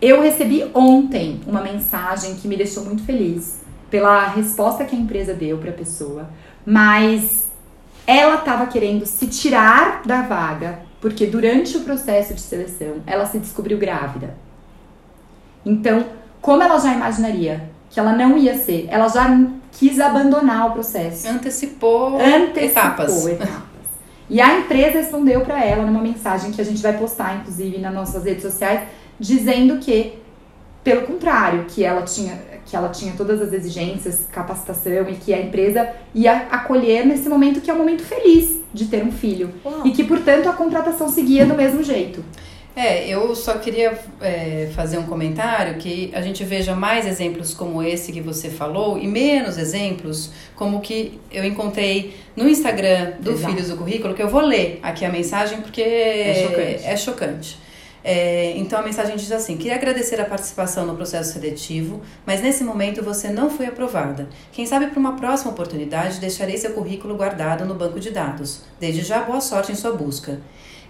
[0.00, 5.34] Eu recebi ontem uma mensagem que me deixou muito feliz pela resposta que a empresa
[5.34, 6.28] deu para a pessoa,
[6.66, 7.48] mas
[8.06, 13.38] ela estava querendo se tirar da vaga porque durante o processo de seleção ela se
[13.38, 14.34] descobriu grávida.
[15.62, 16.06] Então,
[16.40, 19.28] como ela já imaginaria que ela não ia ser, ela já
[19.70, 21.28] quis abandonar o processo.
[21.28, 23.26] Antecipou, Antecipou etapas.
[23.26, 23.84] etapas.
[24.30, 27.92] E a empresa respondeu para ela numa mensagem que a gente vai postar, inclusive, nas
[27.92, 28.88] nossas redes sociais,
[29.20, 30.18] dizendo que,
[30.82, 35.40] pelo contrário, que ela tinha que ela tinha todas as exigências, capacitação e que a
[35.40, 39.50] empresa ia acolher nesse momento que é um momento feliz de ter um filho.
[39.64, 39.86] Uau.
[39.86, 42.24] E que, portanto, a contratação seguia do mesmo jeito.
[42.76, 47.80] É, eu só queria é, fazer um comentário que a gente veja mais exemplos como
[47.80, 53.52] esse que você falou e menos exemplos como que eu encontrei no Instagram do Exato.
[53.52, 56.84] Filhos do Currículo, que eu vou ler aqui a mensagem porque é chocante.
[56.84, 57.63] É chocante.
[58.06, 62.62] É, então a mensagem diz assim: queria agradecer a participação no processo seletivo, mas nesse
[62.62, 64.28] momento você não foi aprovada.
[64.52, 68.60] Quem sabe para uma próxima oportunidade deixarei seu currículo guardado no banco de dados.
[68.78, 70.38] Desde já, boa sorte em sua busca.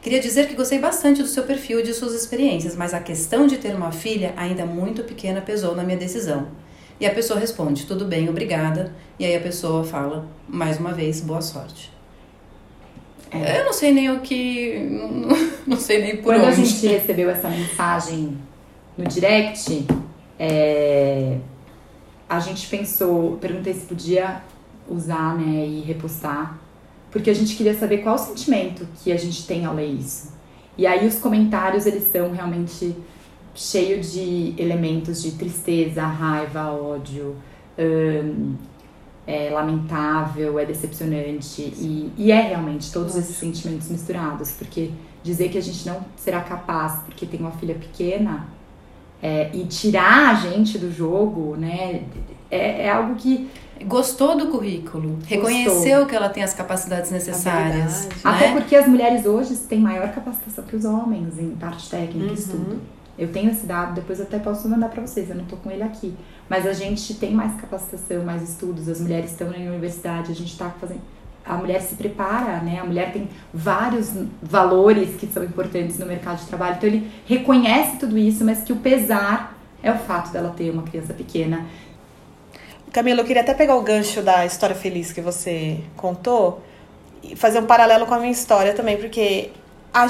[0.03, 3.47] Queria dizer que gostei bastante do seu perfil e de suas experiências, mas a questão
[3.47, 6.49] de ter uma filha ainda muito pequena pesou na minha decisão.
[6.99, 8.93] E a pessoa responde: tudo bem, obrigada.
[9.21, 11.94] E aí a pessoa fala, mais uma vez, boa sorte.
[13.35, 13.61] É.
[13.61, 14.79] Eu não sei nem o que.
[15.67, 16.63] Não, sei nem por Quando onde.
[16.63, 18.37] a gente recebeu essa mensagem
[18.97, 19.87] no direct,
[20.39, 21.39] é,
[22.29, 24.43] a gente pensou, perguntei se podia
[24.89, 26.59] usar né, e repostar
[27.15, 30.35] porque a gente queria saber qual o sentimento que a gente tem ao ler isso.
[30.77, 32.93] E aí os comentários, eles são realmente
[33.55, 37.37] cheios de elementos de tristeza, raiva, ódio,
[37.79, 38.55] hum,
[39.27, 44.91] é lamentável, é decepcionante e, e é realmente todos esses sentimentos misturados, porque
[45.23, 48.47] dizer que a gente não será capaz porque tem uma filha pequena
[49.23, 52.03] é, e tirar a gente do jogo, né,
[52.51, 53.51] é, é algo que
[53.87, 55.29] gostou do currículo, gostou.
[55.29, 58.07] reconheceu que ela tem as capacidades necessárias.
[58.07, 58.13] Né?
[58.23, 62.35] Até porque as mulheres hoje têm maior capacitação que os homens em parte técnica uhum.
[62.35, 62.81] estudo.
[63.17, 65.71] Eu tenho esse dado, depois eu até posso mandar para vocês, eu não tô com
[65.71, 66.15] ele aqui.
[66.49, 70.53] Mas a gente tem mais capacitação, mais estudos, as mulheres estão na universidade, a gente
[70.53, 71.01] está fazendo.
[71.45, 72.79] A mulher se prepara, né?
[72.81, 76.77] A mulher tem vários valores que são importantes no mercado de trabalho.
[76.77, 80.83] Então ele reconhece tudo isso, mas que o pesar é o fato dela ter uma
[80.83, 81.67] criança pequena
[82.95, 86.63] Camila, eu queria até pegar o gancho da história feliz que você contou
[87.25, 89.51] e fazer um paralelo com a minha história também, porque
[89.93, 90.07] a,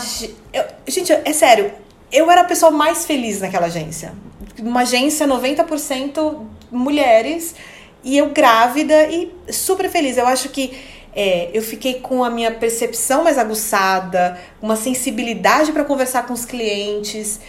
[0.53, 1.73] eu, gente, é sério,
[2.15, 4.13] eu era a pessoa mais feliz naquela agência.
[4.61, 7.57] Uma agência 90% mulheres
[8.05, 10.17] e eu grávida e super feliz.
[10.17, 10.79] Eu acho que
[11.15, 16.45] é, eu fiquei com a minha percepção mais aguçada, uma sensibilidade para conversar com os
[16.45, 17.41] clientes.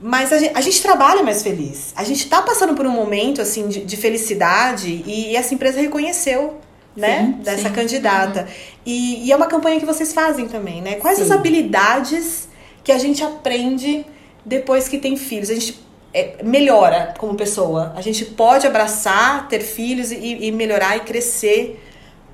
[0.00, 1.92] Mas a gente, a gente, trabalha mais feliz.
[1.96, 5.80] A gente está passando por um momento assim de, de felicidade e, e, essa empresa
[5.80, 6.58] reconheceu,
[6.96, 7.74] né, sim, dessa sim.
[7.74, 8.42] candidata.
[8.42, 8.46] Uhum.
[8.86, 10.94] E, e, é uma campanha que vocês fazem também, né?
[10.94, 11.24] Quais sim.
[11.24, 12.47] as habilidades
[12.88, 14.06] que a gente aprende
[14.46, 15.50] depois que tem filhos?
[15.50, 15.78] A gente
[16.14, 17.92] é, melhora como pessoa.
[17.94, 21.84] A gente pode abraçar, ter filhos e, e melhorar e crescer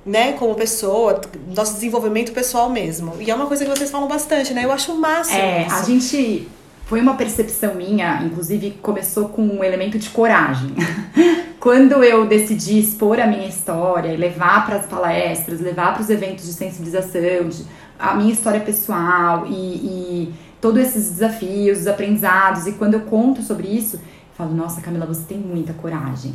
[0.05, 1.19] né, como pessoa,
[1.53, 3.15] nosso desenvolvimento pessoal mesmo.
[3.19, 4.63] E é uma coisa que vocês falam bastante, né?
[4.63, 5.37] Eu acho o máximo.
[5.37, 5.75] É, isso.
[5.75, 6.47] a gente
[6.85, 10.73] foi uma percepção minha, inclusive começou com um elemento de coragem.
[11.59, 16.09] Quando eu decidi expor a minha história e levar para as palestras, levar para os
[16.09, 17.65] eventos de sensibilização, de,
[17.99, 23.41] a minha história pessoal e, e todos esses desafios, os aprendizados, e quando eu conto
[23.41, 24.01] sobre isso, eu
[24.37, 26.33] falo: Nossa, Camila, você tem muita coragem.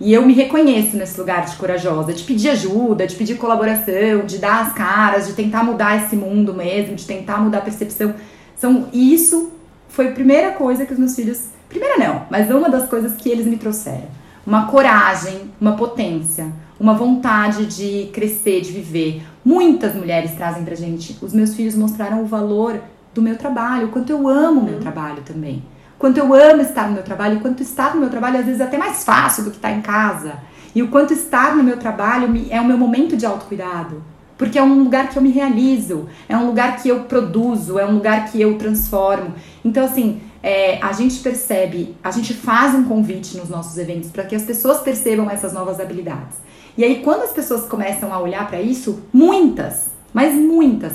[0.00, 4.38] E eu me reconheço nesse lugar de corajosa, de pedir ajuda, de pedir colaboração, de
[4.38, 8.14] dar as caras, de tentar mudar esse mundo mesmo, de tentar mudar a percepção.
[8.56, 9.52] São isso
[9.92, 11.50] foi a primeira coisa que os meus filhos.
[11.68, 14.08] Primeira não, mas uma das coisas que eles me trouxeram.
[14.44, 19.22] Uma coragem, uma potência, uma vontade de crescer, de viver.
[19.44, 21.16] Muitas mulheres trazem pra gente.
[21.22, 22.80] Os meus filhos mostraram o valor
[23.14, 24.80] do meu trabalho, o quanto eu amo o meu uhum.
[24.80, 25.64] trabalho também.
[25.98, 28.60] Quanto eu amo estar no meu trabalho, e quanto estar no meu trabalho às vezes
[28.60, 30.34] é até mais fácil do que estar em casa.
[30.74, 34.02] E o quanto estar no meu trabalho é o meu momento de autocuidado
[34.42, 37.86] porque é um lugar que eu me realizo, é um lugar que eu produzo, é
[37.86, 39.34] um lugar que eu transformo.
[39.64, 44.24] Então, assim, é, a gente percebe, a gente faz um convite nos nossos eventos para
[44.24, 46.38] que as pessoas percebam essas novas habilidades.
[46.76, 50.94] E aí, quando as pessoas começam a olhar para isso, muitas, mas muitas,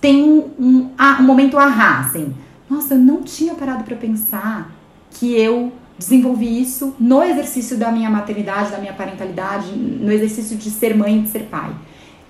[0.00, 2.34] tem um, um, um momento ahá, assim.
[2.68, 4.70] Nossa, eu não tinha parado para pensar
[5.10, 10.70] que eu desenvolvi isso no exercício da minha maternidade, da minha parentalidade, no exercício de
[10.70, 11.72] ser mãe e de ser pai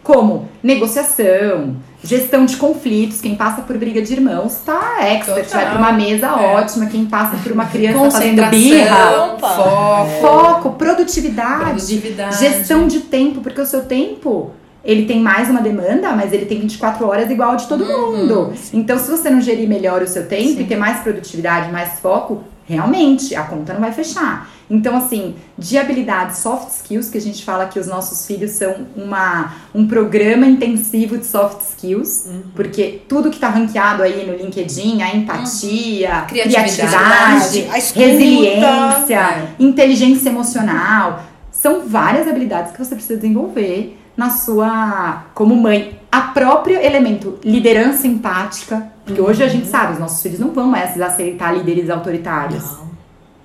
[0.09, 3.21] como negociação, gestão de conflitos.
[3.21, 5.61] Quem passa por briga de irmãos tá expert, Total.
[5.61, 6.31] vai para uma mesa é.
[6.31, 6.87] ótima.
[6.87, 13.61] Quem passa por uma criança fazendo birra, foco, foco produtividade, produtividade, gestão de tempo, porque
[13.61, 14.51] o seu tempo
[14.85, 18.17] ele tem mais uma demanda, mas ele tem 24 horas igual de todo uhum.
[18.19, 18.53] mundo.
[18.73, 20.61] Então, se você não gerir melhor o seu tempo Sim.
[20.61, 24.49] e ter mais produtividade, mais foco, realmente a conta não vai fechar.
[24.71, 28.87] Então, assim, de habilidades soft skills, que a gente fala que os nossos filhos são
[28.95, 32.43] uma, um programa intensivo de soft skills, uhum.
[32.55, 36.27] porque tudo que tá ranqueado aí no LinkedIn, a empatia, uhum.
[36.27, 39.49] criatividade, criatividade resiliência, é.
[39.59, 45.99] inteligência emocional, são várias habilidades que você precisa desenvolver na sua como mãe.
[46.11, 50.67] A próprio elemento liderança empática Porque hoje a gente sabe, os nossos filhos não vão
[50.67, 52.65] mais aceitar líderes autoritários.
[52.65, 52.89] Não.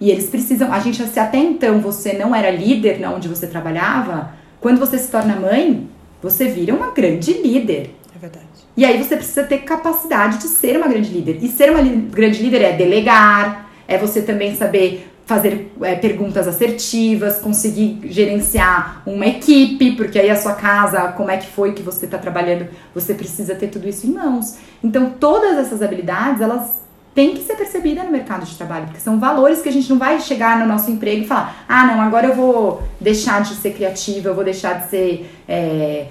[0.01, 3.47] E eles precisam, a gente, se até então você não era líder na onde você
[3.47, 5.87] trabalhava, quando você se torna mãe,
[6.21, 7.95] você vira uma grande líder.
[8.13, 8.45] É verdade.
[8.75, 11.37] E aí você precisa ter capacidade de ser uma grande líder.
[11.41, 16.47] E ser uma li- grande líder é delegar, é você também saber fazer é, perguntas
[16.47, 21.81] assertivas, conseguir gerenciar uma equipe, porque aí a sua casa, como é que foi que
[21.81, 24.57] você está trabalhando, você precisa ter tudo isso em mãos.
[24.83, 26.83] Então todas essas habilidades, elas
[27.15, 29.99] têm que ser percebidas no mercado de trabalho, porque são valores que a gente não
[29.99, 33.73] vai chegar no nosso emprego e falar, ah, não, agora eu vou deixar de ser
[33.73, 36.07] criativa, eu vou deixar de ser é,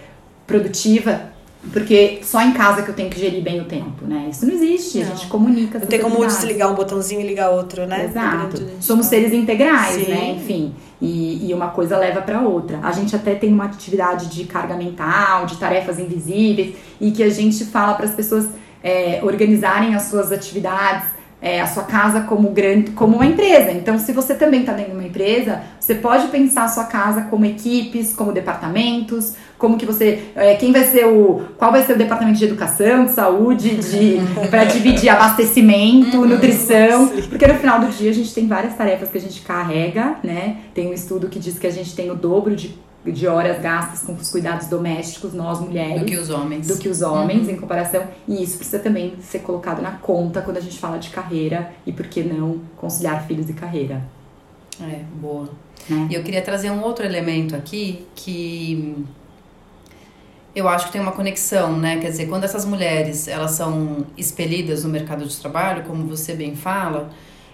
[0.46, 1.32] produtiva,
[1.70, 4.27] porque só em casa que eu tenho que gerir bem o tempo, né?
[4.31, 5.16] Isso não existe, a Não.
[5.16, 5.79] gente comunica.
[5.79, 8.07] Não tem como desligar um botãozinho e ligar outro, né?
[8.07, 8.57] Exato.
[8.57, 10.11] A gente Somos seres integrais, Sim.
[10.11, 10.31] né?
[10.31, 10.75] Enfim.
[11.01, 12.81] E, e uma coisa leva para outra.
[12.83, 17.31] A gente até tem uma atividade de carga mental, de tarefas invisíveis, e que a
[17.31, 18.48] gente fala para as pessoas
[18.83, 21.09] é, organizarem as suas atividades,
[21.42, 23.72] é, a sua casa como grande, como uma empresa.
[23.72, 27.22] Então, se você também está dentro de uma empresa, você pode pensar a sua casa
[27.22, 31.94] como equipes, como departamentos, como que você, é, quem vai ser o, qual vai ser
[31.94, 37.88] o departamento de educação, de saúde, de para dividir abastecimento, nutrição, porque no final do
[37.88, 40.59] dia a gente tem várias tarefas que a gente carrega, né?
[40.72, 44.02] Tem um estudo que diz que a gente tem o dobro de, de horas gastas
[44.02, 46.68] com os cuidados domésticos, nós mulheres Do que os homens.
[46.68, 48.04] do que os homens em comparação.
[48.28, 51.92] E isso precisa também ser colocado na conta quando a gente fala de carreira e
[51.92, 54.02] por que não conciliar filhos e carreira.
[54.80, 55.48] É, boa.
[55.88, 56.08] Né?
[56.10, 59.04] E eu queria trazer um outro elemento aqui que
[60.54, 61.98] eu acho que tem uma conexão, né?
[61.98, 66.54] Quer dizer, quando essas mulheres elas são expelidas no mercado de trabalho, como você bem
[66.54, 67.10] fala,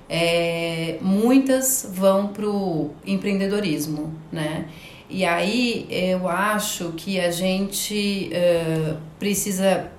[0.09, 4.67] é, muitas vão para o empreendedorismo, né?
[5.11, 9.91] E aí eu acho que a gente eh, precisa,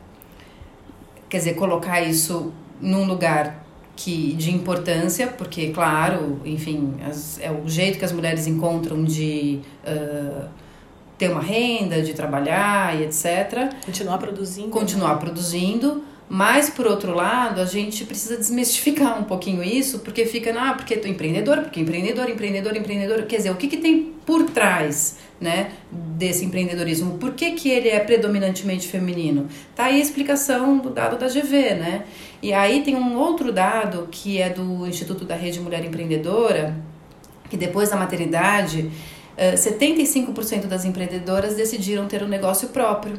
[1.28, 7.68] quer dizer, colocar isso num lugar que de importância, porque claro, enfim, as- é o
[7.68, 10.48] jeito que as mulheres encontram de ah,
[11.18, 14.70] ter uma renda, de trabalhar e etc Continuar produzindo.
[14.70, 20.54] continuar produzindo, mas por outro lado, a gente precisa desmistificar um pouquinho isso, porque fica,
[20.56, 24.44] ah, porque tô empreendedor, porque empreendedor, empreendedor, empreendedor, quer dizer, o que, que tem por
[24.44, 27.18] trás, né, desse empreendedorismo?
[27.18, 29.48] Por que, que ele é predominantemente feminino?
[29.76, 32.04] Tá aí a explicação do dado da GV, né?
[32.44, 36.76] E aí tem um outro dado que é do Instituto da Rede Mulher Empreendedora,
[37.50, 38.92] que depois da maternidade,
[39.42, 43.18] eh, 75% das empreendedoras decidiram ter um negócio próprio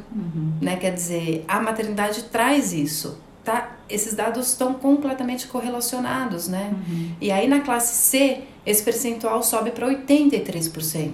[0.60, 0.76] né?
[0.76, 3.76] Quer dizer, a maternidade traz isso, tá?
[3.88, 6.74] Esses dados estão completamente correlacionados, né?
[7.20, 11.12] E aí na classe C, esse percentual sobe para 83%.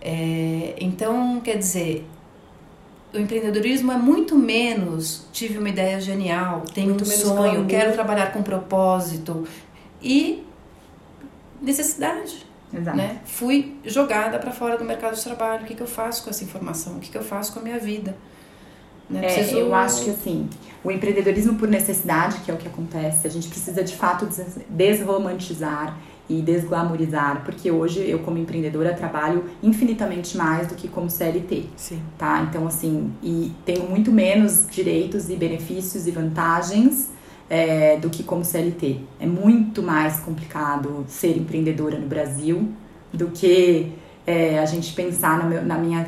[0.00, 2.04] É, então, quer dizer,
[3.14, 8.32] o empreendedorismo é muito menos tive uma ideia genial, tenho Muito um sonho, quero trabalhar
[8.32, 9.46] com propósito
[10.02, 10.42] e
[11.62, 12.96] necessidade Exato.
[12.96, 13.18] né?
[13.24, 15.62] Fui jogada para fora do mercado de trabalho.
[15.62, 16.94] O que, que eu faço com essa informação?
[16.96, 18.16] O que, que eu faço com a minha vida?
[19.08, 19.24] Né?
[19.26, 20.48] É, Preciso- eu acho que assim,
[20.84, 24.58] o empreendedorismo por necessidade, que é o que acontece, a gente precisa de fato des-
[24.68, 25.96] desromantizar
[26.28, 31.64] e desglamorizar, porque hoje eu como empreendedora trabalho infinitamente mais do que como CLT.
[31.76, 32.00] Sim.
[32.16, 32.46] tá?
[32.48, 37.10] Então, assim, e tenho muito menos direitos e benefícios e vantagens
[37.50, 39.00] é, do que como CLT.
[39.20, 42.68] É muito mais complicado ser empreendedora no Brasil
[43.12, 43.92] do que
[44.26, 46.06] é, a gente pensar meu- na minha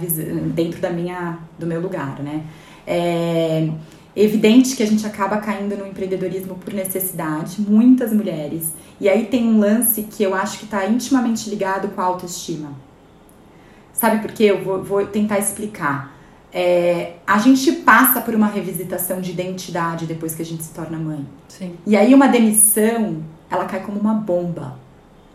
[0.55, 2.45] dentro da minha, do meu lugar, né?
[2.87, 3.69] É
[4.15, 8.73] evidente que a gente acaba caindo no empreendedorismo por necessidade, muitas mulheres.
[9.01, 12.73] E aí tem um lance que eu acho que está intimamente ligado com a autoestima.
[13.93, 14.45] Sabe por quê?
[14.45, 16.12] Eu vou, vou tentar explicar.
[16.53, 20.99] É, a gente passa por uma revisitação de identidade depois que a gente se torna
[20.99, 21.27] mãe.
[21.49, 21.77] Sim.
[21.87, 24.77] E aí uma demissão, ela cai como uma bomba.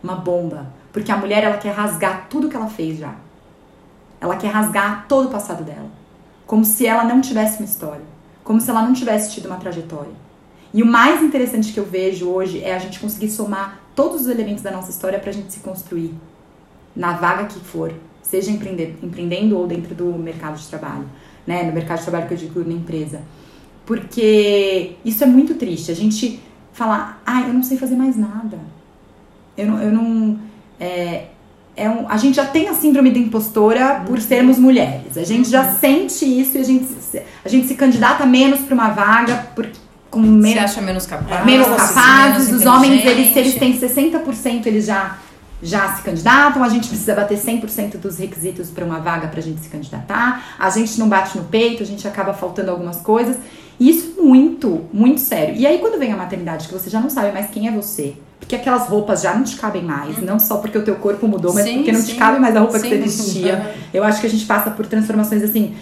[0.02, 0.72] Uma bomba.
[0.92, 3.14] Porque a mulher, ela quer rasgar tudo que ela fez já.
[4.20, 5.90] Ela quer rasgar todo o passado dela.
[6.46, 8.04] Como se ela não tivesse uma história.
[8.44, 10.12] Como se ela não tivesse tido uma trajetória.
[10.72, 14.28] E o mais interessante que eu vejo hoje é a gente conseguir somar todos os
[14.28, 16.14] elementos da nossa história pra gente se construir.
[16.94, 17.92] Na vaga que for.
[18.28, 21.04] Seja empreende- empreendendo ou dentro do mercado de trabalho.
[21.46, 21.62] Né?
[21.62, 23.20] No mercado de trabalho que eu digo na empresa.
[23.86, 25.90] Porque isso é muito triste.
[25.90, 26.38] A gente
[26.72, 28.58] falar, ah, eu não sei fazer mais nada.
[29.56, 29.82] Eu não.
[29.82, 30.38] Eu não
[30.78, 31.24] é,
[31.74, 35.16] é um, a gente já tem a síndrome da impostora por sermos mulheres.
[35.16, 38.74] A gente já sente isso e a gente, se- a gente se candidata menos para
[38.74, 39.66] uma vaga por,
[40.10, 41.46] com Se menos, acha menos capaz.
[41.46, 42.46] menos capazes.
[42.48, 45.18] menos Os homens, eles, se eles têm 60%, eles já,
[45.62, 46.62] já se candidatam.
[46.62, 50.56] A gente precisa bater 100% dos requisitos para uma vaga para a gente se candidatar.
[50.58, 53.36] A gente não bate no peito, a gente acaba faltando algumas coisas.
[53.80, 55.54] E isso muito, muito sério.
[55.56, 58.14] E aí quando vem a maternidade, que você já não sabe mais quem é você,
[58.40, 60.24] porque aquelas roupas já não te cabem mais, uhum.
[60.24, 62.12] não só porque o teu corpo mudou, mas sim, porque não sim.
[62.12, 62.88] te cabe mais a roupa sim.
[62.88, 63.74] que você vestia.
[63.94, 65.76] Eu acho que a gente passa por transformações assim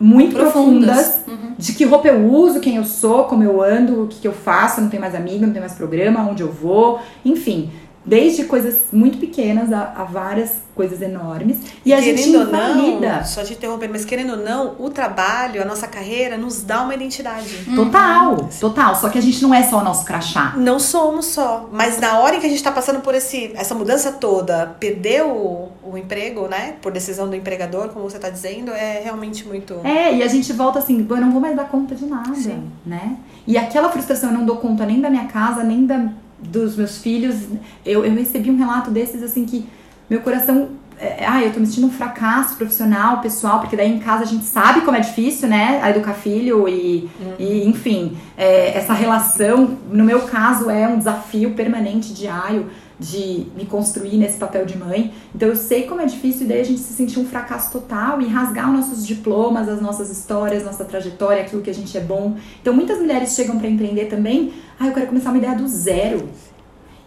[0.00, 1.54] muito profundas, profundas uhum.
[1.56, 4.32] de que roupa eu uso, quem eu sou, como eu ando, o que, que eu
[4.32, 7.70] faço, não tem mais amigo, não tem mais programa, onde eu vou, enfim.
[8.04, 11.60] Desde coisas muito pequenas a, a várias coisas enormes.
[11.84, 13.16] E a querendo gente invalida.
[13.16, 16.82] Não, só te interromper, mas querendo ou não, o trabalho, a nossa carreira nos dá
[16.82, 17.64] uma identidade.
[17.74, 18.48] Total, uhum.
[18.60, 18.96] total.
[18.96, 20.54] Só que a gente não é só o nosso crachá.
[20.56, 21.68] Não somos só.
[21.72, 25.22] Mas na hora em que a gente tá passando por esse, essa mudança toda, perder
[25.24, 26.76] o, o emprego, né?
[26.80, 29.74] Por decisão do empregador, como você tá dizendo, é realmente muito.
[29.84, 32.70] É, e a gente volta assim, eu não vou mais dar conta de nada, Sim.
[32.84, 33.16] né?
[33.46, 36.08] E aquela frustração, eu não dou conta nem da minha casa, nem da
[36.42, 37.36] dos meus filhos,
[37.84, 39.66] eu, eu recebi um relato desses assim que
[40.08, 40.70] meu coração.
[40.98, 44.26] É, ah, eu tô me sentindo um fracasso profissional, pessoal, porque daí em casa a
[44.26, 45.80] gente sabe como é difícil, né?
[45.82, 47.34] A educar filho e, uhum.
[47.38, 52.70] e enfim, é, essa relação, no meu caso, é um desafio permanente, diário,
[53.02, 55.12] de me construir nesse papel de mãe.
[55.34, 58.20] Então eu sei como é difícil e daí a gente se sentir um fracasso total
[58.20, 62.00] e rasgar os nossos diplomas, as nossas histórias, nossa trajetória, aquilo que a gente é
[62.00, 62.36] bom.
[62.60, 66.28] Então muitas mulheres chegam para empreender também, ah, eu quero começar uma ideia do zero.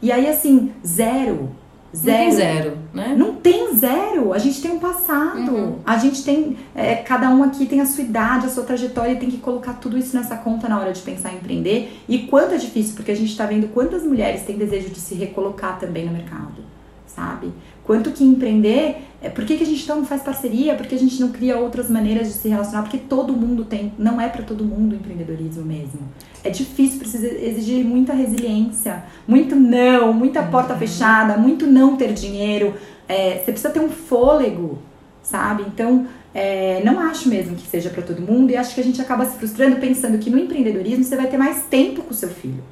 [0.01, 1.49] E aí assim, zero
[1.95, 2.17] Zero.
[2.17, 3.15] Não tem zero, né?
[3.17, 4.33] Não tem zero.
[4.33, 5.51] A gente tem um passado.
[5.51, 5.79] Uhum.
[5.85, 6.57] A gente tem.
[6.75, 9.73] É, cada um aqui tem a sua idade, a sua trajetória e tem que colocar
[9.73, 12.01] tudo isso nessa conta na hora de pensar em empreender.
[12.07, 15.15] E quanto é difícil, porque a gente está vendo quantas mulheres têm desejo de se
[15.15, 16.63] recolocar também no mercado,
[17.07, 17.51] sabe?
[17.85, 18.97] Quanto que empreender.
[19.21, 20.75] É, por que, que a gente não faz parceria?
[20.75, 22.81] Por que a gente não cria outras maneiras de se relacionar?
[22.83, 23.93] Porque todo mundo tem.
[23.97, 26.01] Não é para todo mundo o empreendedorismo mesmo
[26.45, 30.79] é difícil, precisa exigir muita resiliência, muito não, muita porta uhum.
[30.79, 32.75] fechada, muito não ter dinheiro.
[33.07, 34.77] É, você precisa ter um fôlego,
[35.23, 35.63] sabe?
[35.67, 36.05] Então,
[36.35, 39.25] é, não acho mesmo que seja para todo mundo e acho que a gente acaba
[39.25, 42.63] se frustrando pensando que no empreendedorismo você vai ter mais tempo com o seu filho.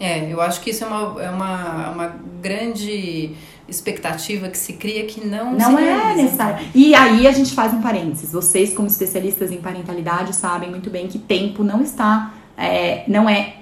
[0.00, 3.36] É, eu acho que isso é uma, é uma, uma grande
[3.68, 6.66] expectativa que se cria que não não é necessário.
[6.74, 8.32] E aí a gente faz um parênteses.
[8.32, 13.56] Vocês como especialistas em parentalidade sabem muito bem que tempo não está é, não é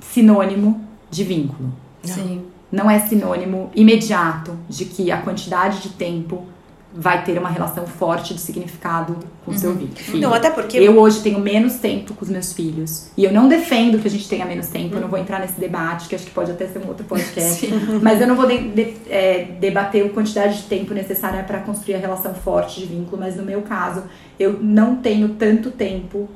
[0.00, 1.72] sinônimo de vínculo.
[2.02, 2.44] Sim.
[2.70, 6.46] Não é sinônimo imediato de que a quantidade de tempo
[6.94, 9.60] vai ter uma relação forte de significado com o uhum.
[9.60, 10.20] seu filho.
[10.20, 13.48] Não, até porque eu hoje tenho menos tempo com os meus filhos e eu não
[13.48, 14.90] defendo que a gente tenha menos tempo.
[14.90, 14.96] Uhum.
[14.96, 17.66] Eu não vou entrar nesse debate que acho que pode até ser um outro podcast,
[18.02, 21.94] mas eu não vou de, de, é, debater a quantidade de tempo necessária para construir
[21.94, 23.20] a relação forte de vínculo.
[23.20, 24.04] Mas no meu caso,
[24.38, 26.28] eu não tenho tanto tempo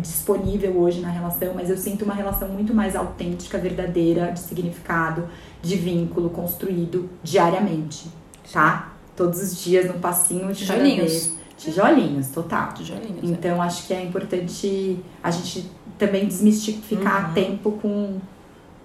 [0.00, 5.28] disponível hoje na relação, mas eu sinto uma relação muito mais autêntica, verdadeira, de significado,
[5.60, 8.06] de vínculo construído diariamente,
[8.52, 8.91] tá?
[9.16, 11.32] Todos os dias, num passinho de Tijolinhos.
[11.56, 12.72] Tijolinhos, total.
[12.72, 13.22] Tijolinhos.
[13.22, 13.26] É.
[13.26, 13.66] Então, é.
[13.66, 17.34] acho que é importante a gente também desmistificar uhum.
[17.34, 18.18] tempo com,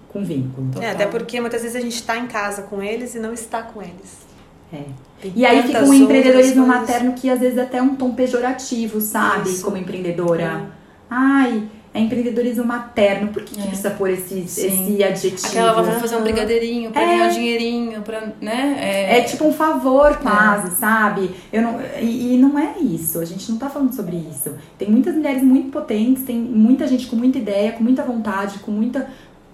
[0.08, 0.70] com vínculo.
[0.80, 3.62] É, até porque muitas vezes a gente está em casa com eles e não está
[3.62, 4.28] com eles.
[4.70, 4.84] É.
[5.34, 9.48] e aí fica um empreendedorismo materno que às vezes é até um tom pejorativo, sabe?
[9.48, 9.64] Isso.
[9.64, 10.42] Como empreendedora.
[10.42, 10.66] É.
[11.08, 13.28] Ai, é empreendedorismo materno.
[13.28, 13.66] Por que, que é.
[13.66, 15.48] precisa pôr esse, esse adjetivo?
[15.48, 17.06] Aquela vai fazer um brigadeirinho pra é.
[17.06, 18.76] ganhar um dinheirinho, pra, né?
[18.80, 19.18] É...
[19.18, 20.70] é tipo um favor quase, é.
[20.72, 21.30] sabe?
[21.52, 24.54] Eu não, e, e, não é isso, a gente não tá falando sobre isso.
[24.76, 28.70] Tem muitas mulheres muito potentes, tem muita gente com muita ideia, com muita vontade, com
[28.70, 29.08] muita,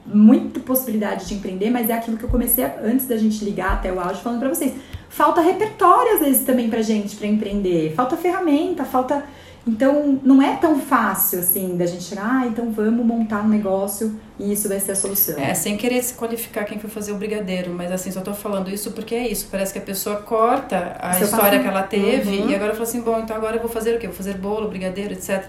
[0.04, 3.74] muita possibilidade de empreender, mas é aquilo que eu comecei a, antes da gente ligar
[3.74, 4.72] até o áudio falando pra vocês.
[5.08, 9.24] Falta repertório às vezes também pra gente pra empreender, falta ferramenta, falta
[9.66, 14.14] então, não é tão fácil assim da gente chegar, ah, então vamos montar um negócio
[14.38, 15.38] e isso vai ser a solução.
[15.38, 18.68] É, sem querer se qualificar quem foi fazer o brigadeiro, mas assim, só tô falando
[18.68, 19.48] isso porque é isso.
[19.50, 22.50] Parece que a pessoa corta a Seu história que ela teve uhum.
[22.50, 24.06] e agora fala assim: bom, então agora eu vou fazer o quê?
[24.06, 25.44] Vou fazer bolo, brigadeiro, etc.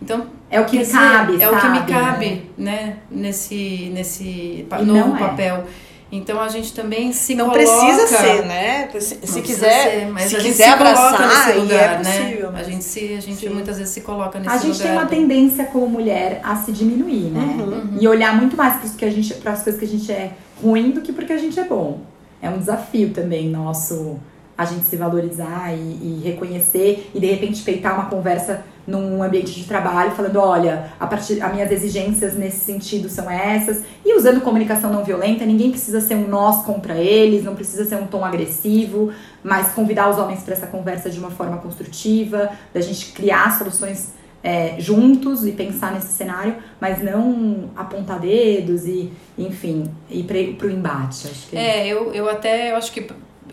[0.00, 5.16] Então, é o que me cabe, é o que me cabe, né, nesse, nesse novo
[5.16, 5.64] é.
[6.10, 7.64] Então a gente também se não coloca...
[7.64, 8.88] precisa ser, né?
[8.98, 11.96] Se, se quiser, ser, mas se a gente quiser se abraçar, nesse é lugar, é
[11.98, 12.60] possível, né?
[12.60, 14.58] A gente se, a gente muitas vezes se coloca nesse lugar.
[14.58, 17.56] A gente lugar tem uma tendência como mulher a se diminuir, né?
[17.58, 17.98] Uhum, uhum.
[18.00, 20.32] E olhar muito mais para que a gente, para as coisas que a gente é
[20.62, 22.00] ruim do que porque a gente é bom.
[22.40, 24.18] É um desafio também nosso
[24.56, 29.52] a gente se valorizar e, e reconhecer e de repente peitar uma conversa num ambiente
[29.52, 34.40] de trabalho, falando, olha, a partir as minhas exigências nesse sentido são essas, e usando
[34.40, 38.24] comunicação não violenta, ninguém precisa ser um nós contra eles, não precisa ser um tom
[38.24, 39.12] agressivo,
[39.44, 44.14] mas convidar os homens para essa conversa de uma forma construtiva, da gente criar soluções
[44.42, 50.24] é, juntos e pensar nesse cenário, mas não apontar dedos e, enfim, ir
[50.56, 51.28] para o embate.
[51.28, 51.56] Acho que...
[51.56, 53.06] É, eu, eu até eu acho que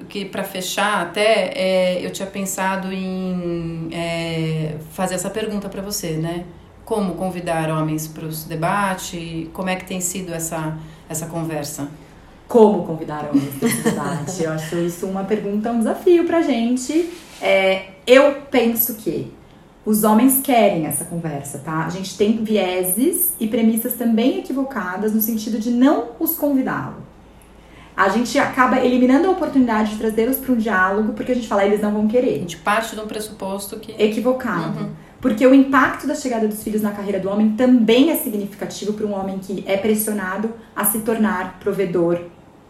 [0.10, 6.12] que para fechar até é, eu tinha pensado em é, fazer essa pergunta para você,
[6.12, 6.46] né?
[6.86, 9.48] como convidar homens para os debates?
[9.52, 10.78] Como é que tem sido essa,
[11.10, 11.89] essa conversa?
[12.48, 14.43] Como convidar homens para esse debate?
[14.43, 17.12] Eu acho isso uma pergunta, um desafio para gente.
[17.41, 19.34] É, eu penso que
[19.84, 21.86] os homens querem essa conversa, tá?
[21.86, 27.05] A gente tem vieses e premissas também equivocadas no sentido de não os convidá-lo.
[27.96, 31.66] A gente acaba eliminando a oportunidade de trazê-los para um diálogo porque a gente fala,
[31.66, 32.36] eles não vão querer.
[32.36, 33.91] A gente parte de um pressuposto que.
[34.02, 34.80] Equivocado.
[34.80, 34.89] Uhum.
[35.22, 39.06] Porque o impacto da chegada dos filhos na carreira do homem também é significativo para
[39.06, 42.20] um homem que é pressionado a se tornar provedor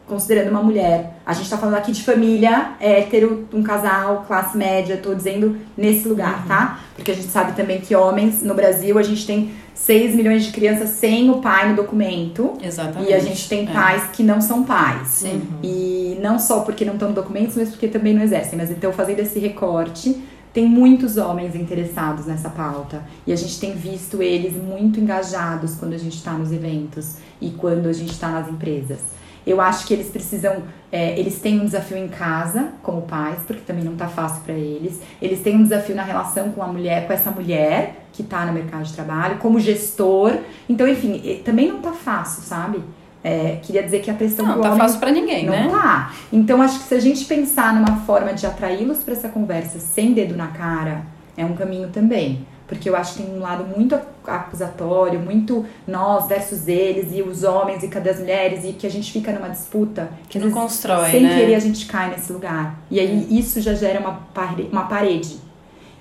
[0.07, 1.19] considerando uma mulher.
[1.25, 6.07] A gente tá falando aqui de família, hétero, um casal, classe média, tô dizendo nesse
[6.07, 6.47] lugar, uhum.
[6.47, 6.79] tá?
[6.95, 10.51] Porque a gente sabe também que homens, no Brasil, a gente tem 6 milhões de
[10.53, 12.53] crianças sem o pai no documento.
[12.63, 13.11] Exatamente.
[13.11, 13.71] E a gente tem é.
[13.71, 14.07] pais é.
[14.07, 15.07] que não são pais.
[15.09, 15.43] Sim.
[15.61, 18.57] E não só porque não estão no documento, mas porque também não exercem.
[18.57, 20.23] Mas então, fazendo esse recorte,
[20.53, 23.03] tem muitos homens interessados nessa pauta.
[23.27, 27.49] E a gente tem visto eles muito engajados quando a gente está nos eventos e
[27.49, 28.99] quando a gente está nas empresas.
[29.45, 30.63] Eu acho que eles precisam,
[30.95, 34.53] é, eles têm um desafio em casa como pais, porque também não tá fácil para
[34.53, 35.01] eles.
[35.21, 38.53] Eles têm um desafio na relação com a mulher, com essa mulher que tá no
[38.53, 40.37] mercado de trabalho, como gestor.
[40.69, 42.81] Então, enfim, também não tá fácil, sabe?
[43.21, 45.63] É, queria dizer que a pressão não, do tá homem fácil para ninguém, não né?
[45.63, 46.13] Não tá.
[46.31, 50.13] Então, acho que se a gente pensar numa forma de atraí-los para essa conversa sem
[50.13, 51.01] dedo na cara,
[51.35, 56.27] é um caminho também porque eu acho que tem um lado muito acusatório, muito nós
[56.27, 59.49] versus eles e os homens e cadê as mulheres e que a gente fica numa
[59.49, 61.35] disputa que não constrói, sem né?
[61.37, 62.79] querer a gente cai nesse lugar.
[62.89, 63.33] E aí é.
[63.33, 65.37] isso já gera uma, parede, uma parede.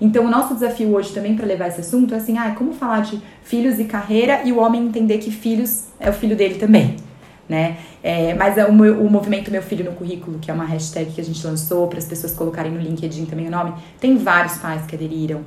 [0.01, 3.01] Então o nosso desafio hoje também para levar esse assunto é assim, ah, como falar
[3.01, 6.97] de filhos e carreira e o homem entender que filhos é o filho dele também.
[7.47, 7.77] Né?
[8.01, 11.11] É, mas é o, meu, o movimento Meu Filho no Currículo, que é uma hashtag
[11.11, 14.57] que a gente lançou para as pessoas colocarem no LinkedIn também o nome, tem vários
[14.57, 15.41] pais que aderiram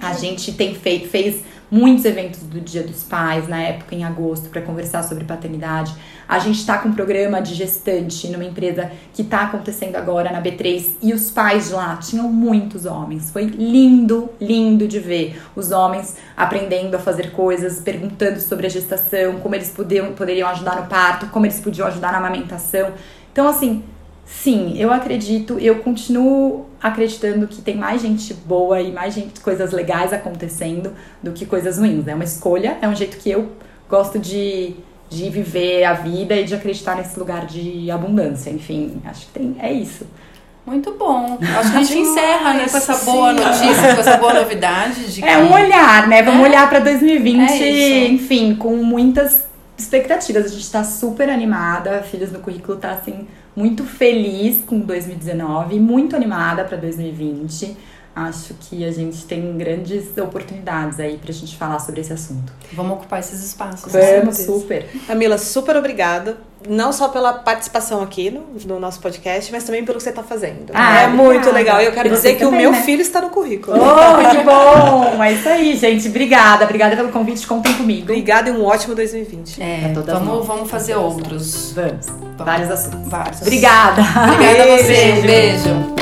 [0.00, 4.50] a gente tem feito, fez muitos eventos do Dia dos Pais, na época em agosto,
[4.50, 5.94] para conversar sobre paternidade.
[6.28, 10.42] A gente está com um programa de gestante numa empresa que está acontecendo agora na
[10.42, 13.30] B3 e os pais de lá tinham muitos homens.
[13.30, 19.40] Foi lindo, lindo de ver os homens aprendendo a fazer coisas, perguntando sobre a gestação,
[19.40, 22.92] como eles podiam, poderiam ajudar no parto, como eles podiam ajudar na amamentação.
[23.32, 23.82] Então, assim,
[24.24, 29.72] Sim, eu acredito, eu continuo acreditando que tem mais gente boa e mais gente, coisas
[29.72, 30.92] legais acontecendo
[31.22, 32.06] do que coisas ruins.
[32.08, 33.52] É uma escolha, é um jeito que eu
[33.88, 34.74] gosto de,
[35.08, 38.50] de viver a vida e de acreditar nesse lugar de abundância.
[38.50, 40.06] Enfim, acho que tem, é isso.
[40.64, 41.38] Muito bom.
[41.58, 45.12] Acho que a gente encerra né, com essa boa notícia, com essa boa novidade.
[45.12, 46.22] De é um olhar, né?
[46.22, 46.48] Vamos é.
[46.48, 49.44] olhar para 2020, é enfim, com muitas
[49.76, 50.44] expectativas.
[50.44, 52.02] A gente está super animada.
[52.02, 57.76] Filhos no currículo tá assim muito feliz com 2019, muito animada para 2020.
[58.14, 62.52] Acho que a gente tem grandes oportunidades aí pra gente falar sobre esse assunto.
[62.72, 63.90] Vamos ocupar esses espaços.
[63.90, 64.86] Vamos, super.
[65.06, 66.36] Camila, super obrigada.
[66.68, 70.22] Não só pela participação aqui no, no nosso podcast, mas também pelo que você está
[70.22, 70.70] fazendo.
[70.72, 71.80] Ah, é muito legal.
[71.80, 72.82] E eu quero dizer que o meu né?
[72.82, 73.76] filho está no currículo.
[73.76, 75.22] Oh, que bom!
[75.22, 76.08] É isso aí, gente.
[76.08, 76.64] Obrigada.
[76.64, 77.46] Obrigada pelo convite.
[77.46, 78.02] Contem comigo.
[78.02, 79.62] Obrigada e um ótimo 2020.
[79.62, 81.72] É, vamos, vamos fazer outros.
[81.72, 82.06] Vamos.
[82.36, 83.08] Vários assuntos.
[83.08, 83.42] Vários.
[83.42, 84.02] Obrigada.
[84.32, 84.86] Obrigada a você.
[84.86, 85.22] Beijo.
[85.22, 86.01] Beijo.